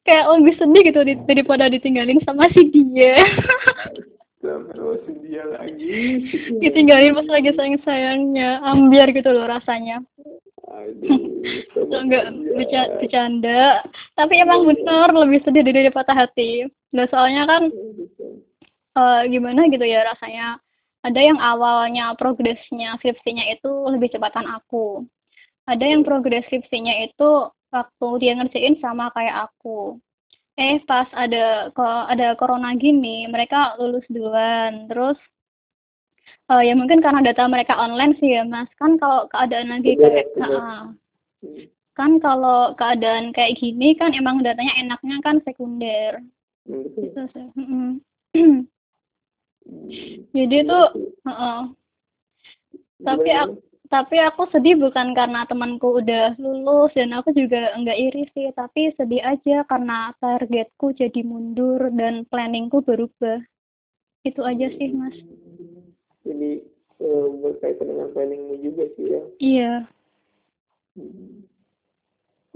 Kayak 0.02 0.24
lebih 0.34 0.54
sedih 0.58 0.82
gitu 0.90 1.00
daripada 1.30 1.64
ditinggalin 1.70 2.18
sama 2.26 2.50
si 2.50 2.66
dia. 2.74 3.22
Astagfirullah, 4.42 4.98
sedih 5.06 5.44
lagi. 5.54 5.98
Ditinggalin 6.58 7.14
pas 7.14 7.28
lagi 7.30 7.54
sayang 7.54 7.78
sayangnya 7.86 8.58
ambiar 8.66 9.14
gitu 9.14 9.30
loh 9.30 9.46
rasanya. 9.46 10.02
Aduh 10.72 12.02
nggak 12.10 12.26
beca- 12.58 12.92
bercanda. 12.98 13.86
Tapi 14.18 14.42
emang 14.42 14.66
bener 14.66 15.14
lebih 15.14 15.46
sedih 15.46 15.62
dari 15.62 15.94
patah 15.94 16.26
hati. 16.26 16.66
Nah 16.90 17.06
soalnya 17.06 17.46
kan 17.46 17.70
eh, 18.98 19.20
gimana 19.30 19.70
gitu 19.70 19.86
ya 19.86 20.02
rasanya. 20.10 20.58
Ada 21.02 21.18
yang 21.18 21.38
awalnya 21.38 22.14
progresnya 22.14 22.94
skripsinya 22.98 23.42
itu 23.50 23.70
lebih 23.90 24.10
cepatan 24.10 24.46
aku 24.46 25.02
ada 25.66 25.84
yang 25.84 26.02
progres 26.02 26.42
skripsinya 26.50 27.06
itu 27.06 27.50
waktu 27.70 28.08
dia 28.20 28.32
ngerjain 28.36 28.76
sama 28.82 29.08
kayak 29.14 29.50
aku. 29.50 29.96
Eh 30.60 30.82
pas 30.84 31.08
ada 31.16 31.72
ada 32.12 32.36
corona 32.36 32.76
gini 32.76 33.24
mereka 33.30 33.78
lulus 33.80 34.04
duluan. 34.10 34.90
Terus 34.90 35.16
eh, 36.52 36.62
ya 36.68 36.74
mungkin 36.76 37.00
karena 37.00 37.24
data 37.24 37.48
mereka 37.48 37.78
online 37.78 38.18
sih 38.20 38.36
ya 38.36 38.44
mas. 38.44 38.68
Kan 38.76 39.00
kalau 39.00 39.30
keadaan 39.32 39.72
lagi 39.72 39.96
Bener, 39.96 40.28
kayak. 40.36 40.44
Ah, 40.44 40.82
kan 41.96 42.20
kalau 42.20 42.76
keadaan 42.76 43.32
kayak 43.32 43.56
gini 43.56 43.96
kan 43.96 44.12
emang 44.12 44.44
datanya 44.44 44.76
enaknya 44.76 45.16
kan 45.24 45.40
sekunder. 45.46 46.20
Gitu 46.68 47.22
sih 47.32 47.46
Mm-mm. 47.58 47.98
jadi 50.36 50.56
itu 50.62 50.80
heeh. 51.26 51.60
tapi 53.02 53.30
aku 53.34 53.71
tapi 53.92 54.16
aku 54.16 54.48
sedih 54.48 54.80
bukan 54.80 55.12
karena 55.12 55.44
temanku 55.44 56.00
udah 56.00 56.32
lulus 56.40 56.96
dan 56.96 57.12
aku 57.12 57.36
juga 57.36 57.76
enggak 57.76 58.00
iri 58.00 58.24
sih 58.32 58.48
tapi 58.56 58.88
sedih 58.96 59.20
aja 59.20 59.68
karena 59.68 60.16
targetku 60.16 60.96
jadi 60.96 61.20
mundur 61.20 61.92
dan 61.92 62.24
planningku 62.32 62.80
berubah. 62.80 63.44
Itu 64.24 64.40
aja 64.48 64.72
sih 64.80 64.96
mas. 64.96 65.12
Jadi 66.24 66.64
eh, 67.04 67.26
berkaitan 67.44 67.92
dengan 67.92 68.08
planningmu 68.16 68.54
juga 68.64 68.88
sih 68.96 69.06
ya? 69.12 69.22
Iya. 69.36 69.72
Hmm. 70.96 71.44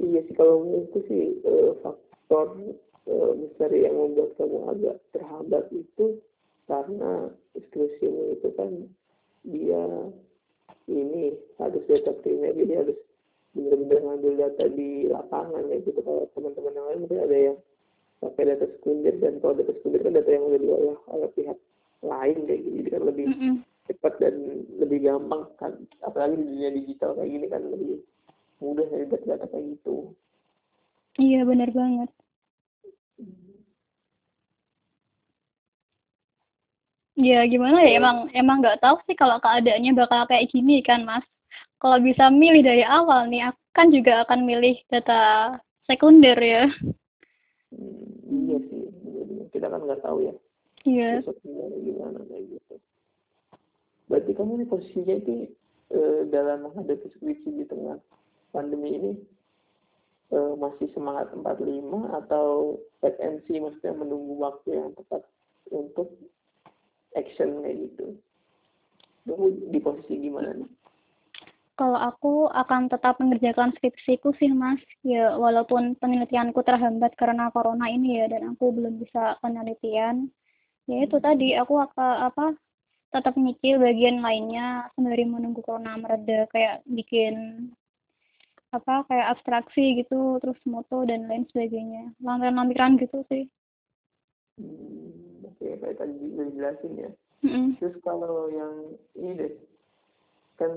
Iya 0.01 0.21
sih 0.25 0.35
kalau 0.41 0.65
menurutku 0.65 1.05
sih 1.05 1.37
eh, 1.37 1.73
faktor 1.85 2.57
eh, 3.13 3.33
besar 3.45 3.77
yang 3.77 3.93
membuat 3.93 4.33
kamu 4.41 4.59
agak 4.73 4.97
terhambat 5.13 5.69
itu 5.69 6.17
karena 6.65 7.29
skripsimu 7.53 8.41
itu 8.41 8.49
kan 8.57 8.73
dia 9.45 9.85
ini 10.87 11.35
harus 11.59 11.83
data 11.91 12.15
primer 12.23 12.55
jadi 12.55 12.73
harus 12.87 12.99
benar-benar 13.57 14.01
ngambil 14.05 14.33
data 14.37 14.65
di 14.69 15.09
lapangan 15.09 15.65
ya 15.73 15.77
gitu. 15.81 16.01
Kalau 16.05 16.29
teman-teman 16.37 16.77
yang 16.77 16.87
lain 16.87 16.99
mungkin 17.05 17.21
ada 17.25 17.37
yang 17.37 17.57
pakai 18.21 18.43
data 18.53 18.67
sekunder 18.77 19.15
dan 19.19 19.41
kalau 19.41 19.55
data 19.57 19.73
sekunder 19.81 20.01
kan 20.05 20.13
data 20.15 20.31
yang 20.31 20.45
udah 20.45 20.61
diolah 20.61 20.99
oleh 21.13 21.29
pihak 21.33 21.59
lain 22.05 22.39
kayak 22.45 22.61
gitu 22.61 22.75
jadi 22.77 22.91
kan 22.93 23.03
lebih 23.09 23.27
Mm-mm. 23.33 23.55
cepat 23.89 24.15
dan 24.21 24.35
lebih 24.77 24.99
gampang 25.09 25.43
kan. 25.57 25.73
Apalagi 26.05 26.35
di 26.37 26.45
dunia 26.45 26.71
digital 26.71 27.11
kayak 27.17 27.31
gini 27.33 27.47
kan 27.49 27.63
lebih 27.67 27.97
mudah 28.61 28.87
dari 28.89 29.05
data-data 29.09 29.47
kayak 29.49 29.67
gitu. 29.81 29.97
Iya 31.17 31.49
benar 31.49 31.73
banget 31.73 32.11
ya 37.17 37.45
gimana 37.49 37.83
ya? 37.83 37.99
Emang 37.99 38.29
emang 38.37 38.63
nggak 38.63 38.81
tahu 38.85 38.97
sih 39.09 39.17
kalau 39.17 39.41
keadaannya 39.41 39.93
bakal 39.97 40.29
kayak 40.29 40.53
gini 40.53 40.85
kan 40.85 41.03
mas. 41.03 41.25
Kalau 41.81 42.01
bisa 42.01 42.33
milih 42.33 42.65
dari 42.65 42.85
awal 42.85 43.29
nih 43.29 43.53
aku 43.53 43.61
kan 43.77 43.93
juga 43.93 44.25
akan 44.25 44.49
milih 44.49 44.77
data 44.89 45.53
sekunder 45.85 46.37
ya. 46.41 46.65
Hmm, 47.73 48.47
iya 48.49 48.59
sih. 48.69 48.85
Kita 49.53 49.69
kan 49.69 49.85
nggak 49.85 50.05
tahu 50.05 50.25
ya 50.29 50.37
iya. 50.87 51.21
besok 51.21 51.37
gimana 51.43 51.77
gimana 51.83 52.19
kayak 52.31 52.45
gitu. 52.57 52.75
Berarti 54.07 54.31
kamu 54.39 54.53
nih 54.63 54.69
posisinya 54.71 55.15
itu 55.19 55.35
eh, 55.91 56.21
dalam 56.31 56.71
menghadapi 56.71 57.07
skripsi 57.19 57.51
di 57.51 57.65
tengah 57.67 57.99
pandemi 58.55 58.95
ini 58.95 59.13
eh, 60.31 60.53
masih 60.57 60.87
semangat 60.95 61.35
45 61.35 61.51
atau 62.23 62.79
wait 63.03 63.19
and 63.19 63.43
see 63.51 63.59
maksudnya 63.59 63.99
menunggu 63.99 64.39
waktu 64.39 64.79
yang 64.79 64.95
tepat 64.95 65.27
untuk 65.75 66.15
action 67.17 67.65
kayak 67.65 67.77
gitu. 67.89 68.07
Kamu 69.27 69.75
di 69.75 69.79
posisi 69.83 70.15
gimana 70.23 70.55
nih? 70.55 70.71
Kalau 71.77 72.01
aku 72.01 72.49
akan 72.49 72.89
tetap 72.89 73.21
mengerjakan 73.21 73.77
skripsiku 73.77 74.33
sih 74.41 74.49
mas, 74.49 74.81
ya 75.05 75.37
walaupun 75.37 75.93
penelitianku 76.01 76.65
terhambat 76.65 77.13
karena 77.21 77.53
corona 77.53 77.93
ini 77.93 78.17
ya 78.17 78.33
dan 78.33 78.57
aku 78.57 78.73
belum 78.73 78.97
bisa 78.97 79.37
penelitian. 79.45 80.33
Ya 80.89 81.05
itu 81.05 81.21
tadi. 81.21 81.53
Aku 81.53 81.77
akan 81.77 82.33
apa 82.33 82.57
tetap 83.13 83.37
nyicil 83.37 83.77
bagian 83.77 84.25
lainnya 84.25 84.89
sembari 84.97 85.29
menunggu 85.29 85.61
corona 85.61 86.01
mereda 86.01 86.49
kayak 86.49 86.81
bikin 86.89 87.69
apa 88.73 89.05
kayak 89.09 89.37
abstraksi 89.37 90.01
gitu 90.01 90.41
terus 90.41 90.57
moto 90.65 91.05
dan 91.05 91.29
lain 91.29 91.45
sebagainya. 91.53 92.17
Lampiran-lampiran 92.25 92.97
gitu 92.97 93.21
sih. 93.29 93.45
Hmm, 94.57 95.36
oke 95.57 95.81
kayak 95.81 95.97
tadi 95.97 96.13
udah 96.37 96.45
dijelasin 96.53 96.95
ya 97.01 97.11
Mm-mm. 97.45 97.77
Terus 97.77 97.97
kalau 98.01 98.49
yang 98.49 98.97
ini 99.13 99.37
deh, 99.37 99.53
kan 100.57 100.73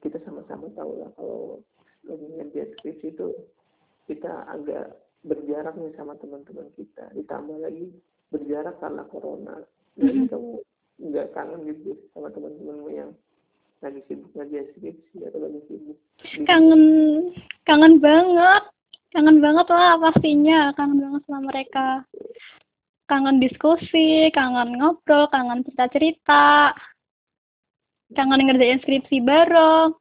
kita 0.00 0.16
sama-sama 0.24 0.72
tahu 0.72 1.04
lah 1.04 1.12
kalau 1.20 1.60
lagi 2.08 2.26
ngerjain 2.32 2.72
skripsi 2.80 3.12
itu 3.12 3.28
kita 4.08 4.48
agak 4.48 4.96
berjarak 5.22 5.76
nih 5.76 5.92
sama 5.94 6.16
teman-teman 6.16 6.72
kita. 6.74 7.12
Ditambah 7.12 7.60
lagi 7.60 7.92
berjarak 8.32 8.80
karena 8.80 9.04
corona. 9.12 9.60
Jadi 10.00 10.26
Mhm. 10.26 10.28
kamu 10.32 10.50
nggak 11.12 11.28
kangen 11.36 11.60
gitu 11.68 11.92
sama 12.16 12.32
teman-temanmu 12.32 12.88
yang 12.88 13.10
lagi 13.84 14.00
sibuk 14.08 14.32
ngerjain 14.32 14.66
skripsi 14.72 15.16
atau 15.28 15.38
lagi 15.44 15.60
sibuk 15.68 15.98
kangen 16.48 16.82
kangen 17.68 18.00
banget 18.00 18.64
kangen 19.12 19.38
banget 19.44 19.66
lah 19.68 20.00
pastinya 20.00 20.72
kangen 20.72 21.02
banget 21.04 21.22
sama 21.28 21.40
mereka 21.52 21.86
kangen 23.10 23.42
diskusi 23.42 24.30
kangen 24.32 24.78
ngobrol 24.78 25.26
kangen 25.28 25.66
cerita 25.66 25.86
cerita 25.90 26.44
kangen 28.12 28.44
ngerjain 28.46 28.78
skripsi 28.84 29.24
bareng 29.24 29.96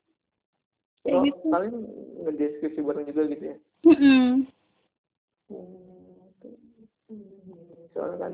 kayak 1.01 1.17
Oh, 1.17 1.23
gitu 1.25 1.47
kalian 1.49 1.75
ngerjain 2.27 2.53
skripsi 2.59 2.81
bareng 2.83 3.03
juga 3.09 3.21
gitu 3.31 3.43
ya? 3.49 3.57
Mm-mm. 3.87 4.25
Hmm, 5.51 6.31
soalnya 7.91 8.17
kan 8.21 8.33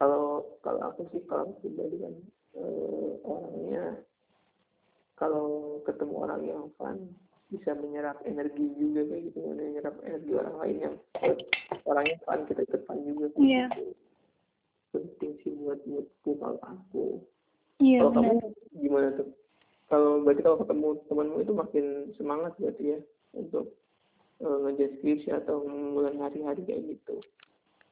kalau 0.00 0.44
kalau 0.64 0.80
aku 0.88 1.04
sih 1.12 1.20
kalau 1.28 1.48
aku 1.48 1.54
pribadi 1.66 1.96
kan 2.00 2.14
eh, 2.56 3.10
orangnya 3.24 3.84
kalau 5.16 5.80
ketemu 5.84 6.14
orang 6.16 6.42
yang 6.44 6.64
fun 6.76 6.96
bisa 7.46 7.78
menyerap 7.78 8.18
energi 8.26 8.74
juga 8.74 9.06
kayak 9.06 9.22
gitu 9.30 9.38
menyerap 9.54 9.94
energi 10.02 10.32
orang 10.34 10.56
lain 10.58 10.76
yang 10.82 10.94
orangnya 11.86 12.16
fun 12.26 12.42
kita 12.50 12.62
fun 12.86 12.98
juga. 13.06 13.26
Iya. 13.38 13.66
gitu. 13.70 13.94
penting 14.90 15.32
sih 15.44 15.52
buat 15.60 15.80
moodku 15.86 16.30
kalau 16.40 16.60
aku. 16.64 17.04
Iya 17.78 18.02
kalau 18.02 18.12
kamu 18.18 18.34
gimana 18.80 19.08
tuh? 19.14 19.28
Kalau 19.86 20.10
berarti 20.26 20.42
kalau 20.42 20.58
ketemu 20.64 20.88
temanmu 21.06 21.36
itu 21.44 21.52
makin 21.54 21.86
semangat 22.18 22.52
berarti 22.58 22.84
ya 22.96 23.00
untuk 23.36 23.76
uh, 24.42 24.56
ngerjain 24.66 24.98
skripsi 24.98 25.30
atau 25.30 25.62
mulai 25.68 26.16
hari-hari 26.18 26.64
kayak 26.66 26.82
gitu? 26.96 27.22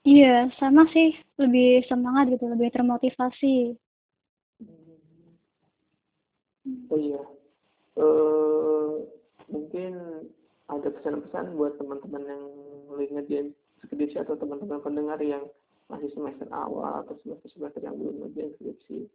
Iya 0.02 0.50
sama 0.58 0.88
sih. 0.90 1.14
Lebih 1.38 1.86
semangat 1.86 2.32
gitu 2.32 2.50
lebih 2.50 2.74
termotivasi. 2.74 3.78
Oh 6.90 6.98
iya. 6.98 7.22
Eh 7.94 9.13
mungkin 9.54 9.92
ada 10.66 10.88
pesan-pesan 10.90 11.54
buat 11.54 11.78
teman-teman 11.78 12.26
yang 12.26 12.42
lagi 12.90 13.10
ngerjain 13.14 13.48
skripsi 13.86 14.18
atau 14.18 14.34
teman-teman 14.34 14.82
pendengar 14.82 15.20
yang 15.20 15.46
masih 15.86 16.08
semester 16.10 16.48
awal 16.50 17.04
atau 17.04 17.14
semester 17.22 17.48
semester 17.52 17.80
yang 17.80 17.94
belum 17.94 18.26
ngerjain 18.26 18.50
skripsi. 18.58 19.06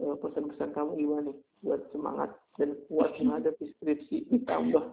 Eh, 0.00 0.16
pesan-pesan 0.16 0.72
kamu 0.72 0.96
gimana 0.96 1.28
nih 1.28 1.36
buat 1.60 1.84
semangat 1.92 2.32
dan 2.56 2.72
kuat 2.88 3.12
menghadapi 3.20 3.68
skripsi? 3.76 4.32
Ditambah. 4.32 4.84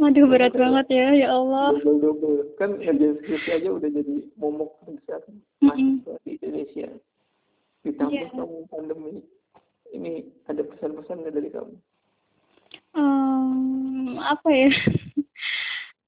Aduh 0.00 0.24
berat 0.24 0.56
banget 0.56 0.86
ya, 0.88 1.06
ya 1.12 1.28
Allah. 1.30 1.76
double 1.76 2.00
double 2.00 2.36
kan 2.56 2.80
ngerjain 2.80 3.20
skripsi 3.20 3.50
aja 3.60 3.68
udah 3.68 3.90
jadi 3.92 4.14
momok 4.40 4.72
mahasiswa 5.60 6.16
di 6.24 6.40
Indonesia. 6.40 6.88
Ditambah 7.84 8.16
Iya. 8.16 8.32
kamu 8.32 8.56
pandemi. 8.72 9.20
Ini 9.92 10.12
ada 10.48 10.64
pesan-pesan 10.64 11.20
nggak 11.20 11.36
dari 11.36 11.50
kamu? 11.52 11.74
Em, 12.92 13.21
apa 14.20 14.48
ya? 14.50 14.70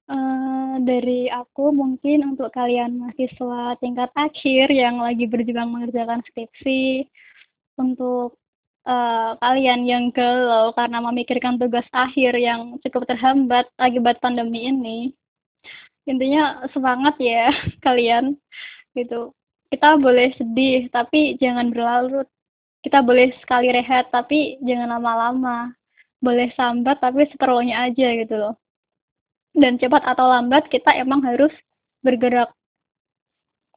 Eh, 0.04 0.74
dari 0.84 1.32
aku 1.32 1.72
mungkin 1.72 2.36
untuk 2.36 2.52
kalian 2.52 3.00
mahasiswa 3.00 3.72
tingkat 3.80 4.12
akhir 4.12 4.68
yang 4.68 5.00
lagi 5.00 5.24
berjuang 5.24 5.72
mengerjakan 5.72 6.20
skripsi, 6.28 7.08
untuk 7.80 8.36
eh, 8.84 9.32
kalian 9.40 9.88
yang 9.88 10.04
galau 10.12 10.76
karena 10.76 11.00
memikirkan 11.00 11.56
tugas 11.56 11.88
akhir 11.96 12.36
yang 12.36 12.76
cukup 12.84 13.08
terhambat 13.08 13.64
akibat 13.80 14.20
pandemi 14.20 14.68
ini, 14.68 14.98
intinya 16.04 16.68
semangat 16.76 17.16
ya 17.16 17.48
kalian 17.86 18.36
gitu. 18.96 19.32
Kita 19.72 19.96
boleh 19.98 20.30
sedih, 20.38 20.86
tapi 20.92 21.34
jangan 21.42 21.72
berlarut. 21.74 22.28
Kita 22.84 23.00
boleh 23.02 23.32
sekali 23.42 23.72
rehat, 23.72 24.12
tapi 24.12 24.60
jangan 24.62 25.00
lama-lama. 25.00 25.72
Boleh 26.24 26.48
sambat, 26.56 27.04
tapi 27.04 27.28
seperlunya 27.28 27.84
aja 27.84 28.08
gitu 28.16 28.34
loh. 28.40 28.54
Dan 29.52 29.76
cepat 29.76 30.02
atau 30.08 30.24
lambat, 30.24 30.72
kita 30.72 30.96
emang 30.96 31.20
harus 31.20 31.52
bergerak. 32.00 32.48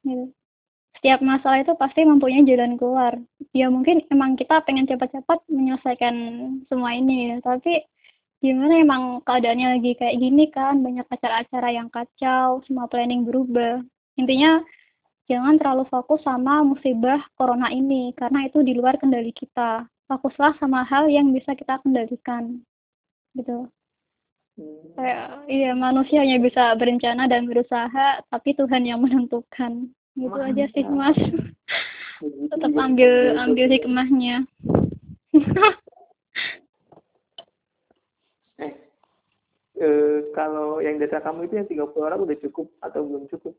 Gitu. 0.08 0.32
Setiap 0.98 1.22
masalah 1.22 1.62
itu 1.62 1.78
pasti 1.78 2.02
mempunyai 2.08 2.42
jalan 2.48 2.74
keluar. 2.80 3.14
Ya 3.54 3.70
mungkin 3.70 4.02
emang 4.10 4.34
kita 4.34 4.66
pengen 4.66 4.90
cepat-cepat 4.90 5.46
menyelesaikan 5.46 6.16
semua 6.72 6.98
ini, 6.98 7.36
ya. 7.36 7.38
tapi 7.46 7.86
gimana 8.42 8.82
emang 8.82 9.22
keadaannya 9.22 9.78
lagi 9.78 9.94
kayak 9.94 10.18
gini 10.18 10.50
kan, 10.50 10.82
banyak 10.82 11.06
acara-acara 11.06 11.70
yang 11.70 11.90
kacau, 11.94 12.66
semua 12.66 12.90
planning 12.90 13.30
berubah. 13.30 13.86
Intinya 14.18 14.66
jangan 15.30 15.62
terlalu 15.62 15.86
fokus 15.86 16.26
sama 16.26 16.66
musibah 16.66 17.22
corona 17.38 17.70
ini, 17.70 18.10
karena 18.18 18.50
itu 18.50 18.66
di 18.66 18.74
luar 18.74 18.98
kendali 18.98 19.30
kita. 19.30 19.86
Fokuslah 20.08 20.56
sama 20.60 20.88
hal 20.88 21.12
yang 21.12 21.36
bisa 21.36 21.52
kita 21.52 21.84
kendalikan. 21.84 22.64
Gitu. 23.36 23.68
Hmm, 24.58 24.82
Kayak, 24.98 25.46
iya 25.52 25.72
manusia 25.78 26.24
hanya 26.24 26.42
bisa 26.42 26.74
berencana 26.80 27.30
dan 27.30 27.46
berusaha, 27.46 28.24
tapi 28.32 28.56
Tuhan 28.56 28.88
yang 28.88 29.00
menentukan. 29.06 29.92
Gitu 30.18 30.40
aja 30.40 30.66
sih, 30.74 30.84
Mas. 30.88 31.20
Tetap 32.52 32.74
ambil 32.74 33.38
ambil 33.38 33.70
hikmahnya. 33.70 34.50
eh 38.58 38.74
eh, 39.78 40.18
kalau 40.34 40.82
yang 40.82 40.98
data 40.98 41.22
kamu 41.22 41.46
itu 41.46 41.54
yang 41.62 41.70
30 41.70 42.02
orang 42.02 42.26
udah 42.26 42.38
cukup 42.42 42.66
atau 42.82 43.06
belum 43.06 43.30
cukup 43.30 43.54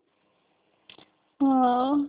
Oh, 1.38 2.02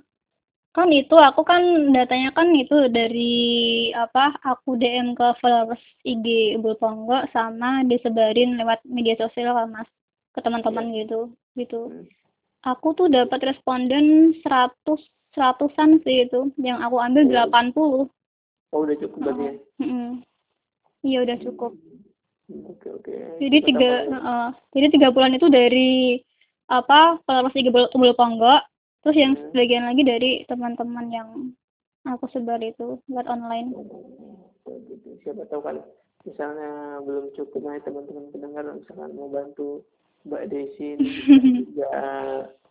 kan 0.69 0.88
itu 0.93 1.17
aku 1.17 1.41
kan 1.41 1.89
datanya 1.89 2.29
kan 2.29 2.53
itu 2.53 2.93
dari 2.93 3.89
apa 3.97 4.38
aku 4.45 4.77
DM 4.77 5.17
ke 5.17 5.34
followers 5.41 5.82
IG 6.05 6.55
Ibu 6.62 6.77
Ponggo 6.77 7.25
sama 7.34 7.82
disebarin 7.89 8.53
lewat 8.53 8.86
media 8.86 9.17
sosial 9.17 9.58
kan 9.58 9.73
mas 9.73 9.89
ke 10.38 10.39
teman-teman 10.45 10.93
gitu 10.93 11.34
gitu. 11.58 11.89
Hmm. 11.89 12.05
Aku 12.69 12.93
tuh 12.93 13.10
dapat 13.10 13.41
responden 13.49 14.36
100 14.45 14.75
seratusan 15.34 16.05
sih 16.05 16.29
itu 16.29 16.53
yang 16.62 16.84
aku 16.86 17.01
ambil 17.01 17.25
80. 17.49 18.05
oh 18.69 18.79
udah 18.86 18.95
cukup 19.01 19.19
berarti 19.25 19.43
ya. 19.49 19.53
Iya 20.99 21.17
udah 21.25 21.38
cukup. 21.41 21.71
Hmm, 22.49 22.65
oke 22.65 22.88
oke 23.01 23.13
Jadi 23.41 23.58
Kata 23.62 23.67
tiga 23.69 23.91
heeh. 24.05 24.47
jadi 24.77 24.88
tiga 24.93 25.08
bulan 25.10 25.34
itu 25.34 25.47
dari 25.49 26.21
apa 26.69 27.17
followers 27.25 27.58
IG 27.58 27.73
Ibu 27.73 28.13
Ponggo 28.13 28.62
terus 28.99 29.15
yang 29.15 29.33
Hmm. 29.33 29.43
sebagian 29.51 29.85
lagi 29.85 30.03
dari 30.03 30.31
teman-teman 30.45 31.07
yang 31.09 31.29
aku 32.03 32.25
sebar 32.29 32.59
itu 32.59 32.99
buat 33.05 33.25
online. 33.25 33.71
gitu. 34.69 35.09
siapa 35.21 35.47
tahu 35.47 35.62
kan 35.62 35.77
misalnya 36.21 36.69
belum 37.01 37.31
cukup 37.33 37.63
nih 37.63 37.81
teman-teman 37.81 38.29
pendengar 38.29 38.63
misalkan 38.69 39.12
mau 39.13 39.27
bantu 39.27 39.81
Mbak 40.27 40.43
Desi 40.47 40.99
juga 41.55 41.95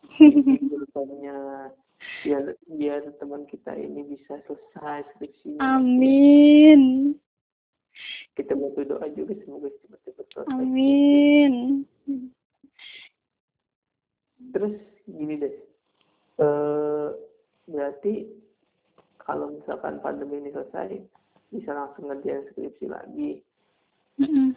grupnya 0.71 1.73
biar 2.23 2.45
biar 2.71 3.03
teman 3.19 3.43
kita 3.47 3.75
ini 3.75 4.05
bisa 4.07 4.39
selesai 4.47 5.11
skripsinya 5.11 5.59
Amin. 5.81 7.17
kita 8.37 8.55
bantu 8.55 8.85
doa 8.87 9.07
juga 9.11 9.35
semoga 9.43 9.73
cepat-cepat 9.75 10.25
selesai 10.31 10.55
Amin. 10.55 11.83
terus 14.55 14.75
gini 15.05 15.35
deh 15.37 15.55
eh 16.39 17.09
berarti 17.69 18.15
kalau 19.21 19.53
misalkan 19.53 20.01
pandemi 20.01 20.41
ini 20.41 20.51
selesai 20.55 21.03
bisa 21.53 21.71
langsung 21.77 22.09
ngerjain 22.09 22.49
skripsi 22.53 22.87
lagi 22.89 23.43
Mm-mm. 24.19 24.57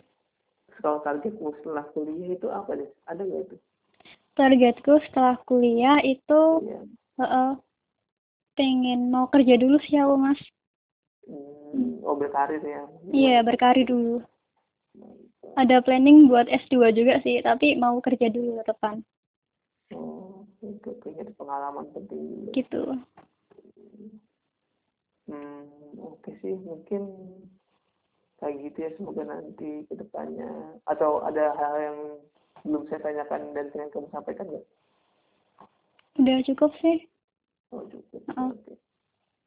kalau 0.79 1.03
targetmu 1.03 1.51
setelah 1.59 1.85
kuliah 1.91 2.35
itu 2.35 2.47
apa 2.47 2.71
deh 2.79 2.89
ada 3.09 3.21
nggak 3.21 3.43
itu 3.51 3.57
Targetku 4.31 4.95
setelah 5.03 5.35
kuliah 5.43 5.99
itu 6.07 6.41
ya 6.63 6.81
heeh, 7.19 7.51
pengen 8.55 9.11
mau 9.11 9.27
kerja 9.27 9.59
dulu 9.59 9.77
sih 9.83 9.99
aku 9.99 10.15
mas. 10.15 10.39
hmm, 11.27 11.99
oh 12.07 12.15
berkarir 12.15 12.63
ya 12.63 12.83
Iya 13.11 13.43
berkarir 13.43 13.85
dulu. 13.85 14.23
Ada 15.59 15.83
planning 15.83 16.31
buat 16.31 16.47
S2 16.47 16.95
juga 16.95 17.19
sih, 17.27 17.43
tapi 17.43 17.75
mau 17.75 17.99
kerja 17.99 18.31
dulu 18.31 18.63
ke 18.63 18.71
depan. 18.71 19.03
oh 19.91 20.40
itu 20.61 20.89
kayaknya 21.01 21.33
pengalaman 21.35 21.89
penting 21.93 22.21
juga. 22.29 22.51
Gitu. 22.53 22.83
Hmm, 25.29 25.65
oke 25.97 26.31
sih 26.41 26.55
mungkin 26.61 27.01
kayak 28.41 28.57
gitu 28.69 28.77
ya 28.81 28.89
semoga 28.97 29.23
nanti 29.25 29.85
ke 29.85 29.93
depannya 29.93 30.77
atau 30.89 31.21
ada 31.21 31.53
hal 31.57 31.75
yang 31.77 31.99
belum 32.65 32.85
saya 32.89 33.01
tanyakan 33.01 33.53
dan 33.57 33.69
pengen 33.73 33.89
kamu 33.93 34.07
sampaikan 34.13 34.49
nggak? 34.49 34.65
Udah 36.21 36.37
cukup 36.45 36.71
sih. 36.81 37.05
Oh 37.73 37.85
cukup. 37.89 38.21
Heeh. 38.29 38.49
Oke. 38.53 38.73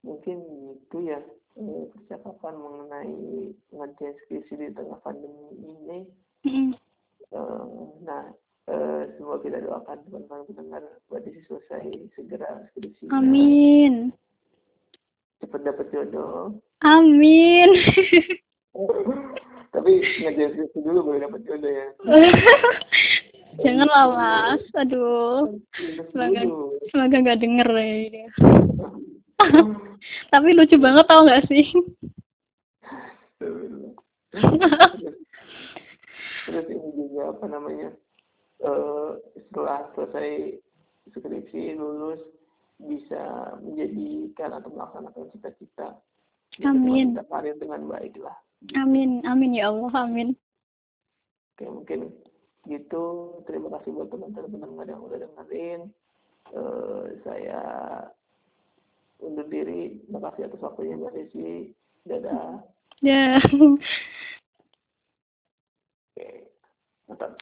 Mungkin 0.04 0.38
itu 0.78 0.98
ya 1.06 1.20
eh, 1.58 1.84
percakapan 1.94 2.54
mengenai 2.58 3.16
ngerjain 3.70 4.16
skripsi 4.24 4.54
di 4.58 4.68
tengah 4.74 4.98
pandemi 5.02 5.48
ini. 5.58 6.00
Mm-mm. 6.44 6.70
Eh, 7.34 7.66
nah, 8.04 8.30
eh, 8.70 9.02
semoga 9.16 9.38
kita 9.44 9.58
doakan 9.64 9.98
teman-teman 10.08 10.42
pendengar 10.48 10.82
buat 11.08 11.22
Desi 11.24 11.40
selesai 11.48 11.84
segera 12.16 12.64
skripsinya. 12.72 13.12
Amin. 13.16 14.12
Cepat 15.42 15.60
dapat 15.64 15.86
jodoh. 15.92 16.56
Amin. 16.84 17.68
Tapi 19.74 19.90
ngerjain 20.22 20.50
skripsi 20.56 20.78
dulu 20.80 20.98
baru 21.12 21.18
dapat 21.28 21.40
jodoh 21.44 21.70
ya. 21.70 21.88
Janganlah 23.64 24.04
mas. 24.10 24.62
Aduh. 24.74 25.62
Semoga 26.10 26.42
semoga 26.90 27.16
nggak 27.22 27.40
denger 27.42 27.68
ya 27.70 27.96
ini. 28.10 28.22
Tapi 30.32 30.48
lucu 30.54 30.76
banget 30.78 31.06
tau 31.06 31.22
nggak 31.22 31.46
sih? 31.46 31.66
Terus 36.44 36.66
ini 36.68 36.88
juga 36.98 37.30
apa 37.30 37.44
namanya? 37.48 37.88
Eh 38.64 39.10
setelah 39.48 39.92
selesai 39.92 40.58
skripsi 41.12 41.76
lulus 41.76 42.20
bisa 42.80 43.54
menjadikan 43.62 44.56
atau 44.56 44.72
melaksanakan 44.72 45.30
cita-cita 45.36 45.94
Amin. 46.64 47.14
kita 47.14 47.24
karir 47.28 47.56
dengan 47.58 47.86
baik 47.86 48.14
lah. 48.18 48.36
Amin. 48.78 49.20
Amin 49.26 49.54
ya 49.54 49.68
Allah. 49.68 49.92
Amin. 50.06 50.38
Oke 51.54 51.66
mungkin 51.66 52.10
gitu. 52.66 53.38
Terima 53.46 53.68
kasih 53.78 53.92
buat 53.94 54.08
teman-teman 54.10 54.88
yang 54.88 55.02
udah 55.02 55.18
dengerin. 55.18 55.80
Eh 56.54 57.04
saya 57.26 57.60
undur 59.20 59.46
diri. 59.50 59.98
Terima 60.06 60.20
kasih 60.30 60.46
atas 60.48 60.60
waktunya 60.62 60.96
Mbak 60.98 61.12
Desi. 61.14 61.74
Dadah. 62.06 62.62
Ya. 63.02 63.36
Oke. 66.14 66.48
Mantap. 67.04 67.36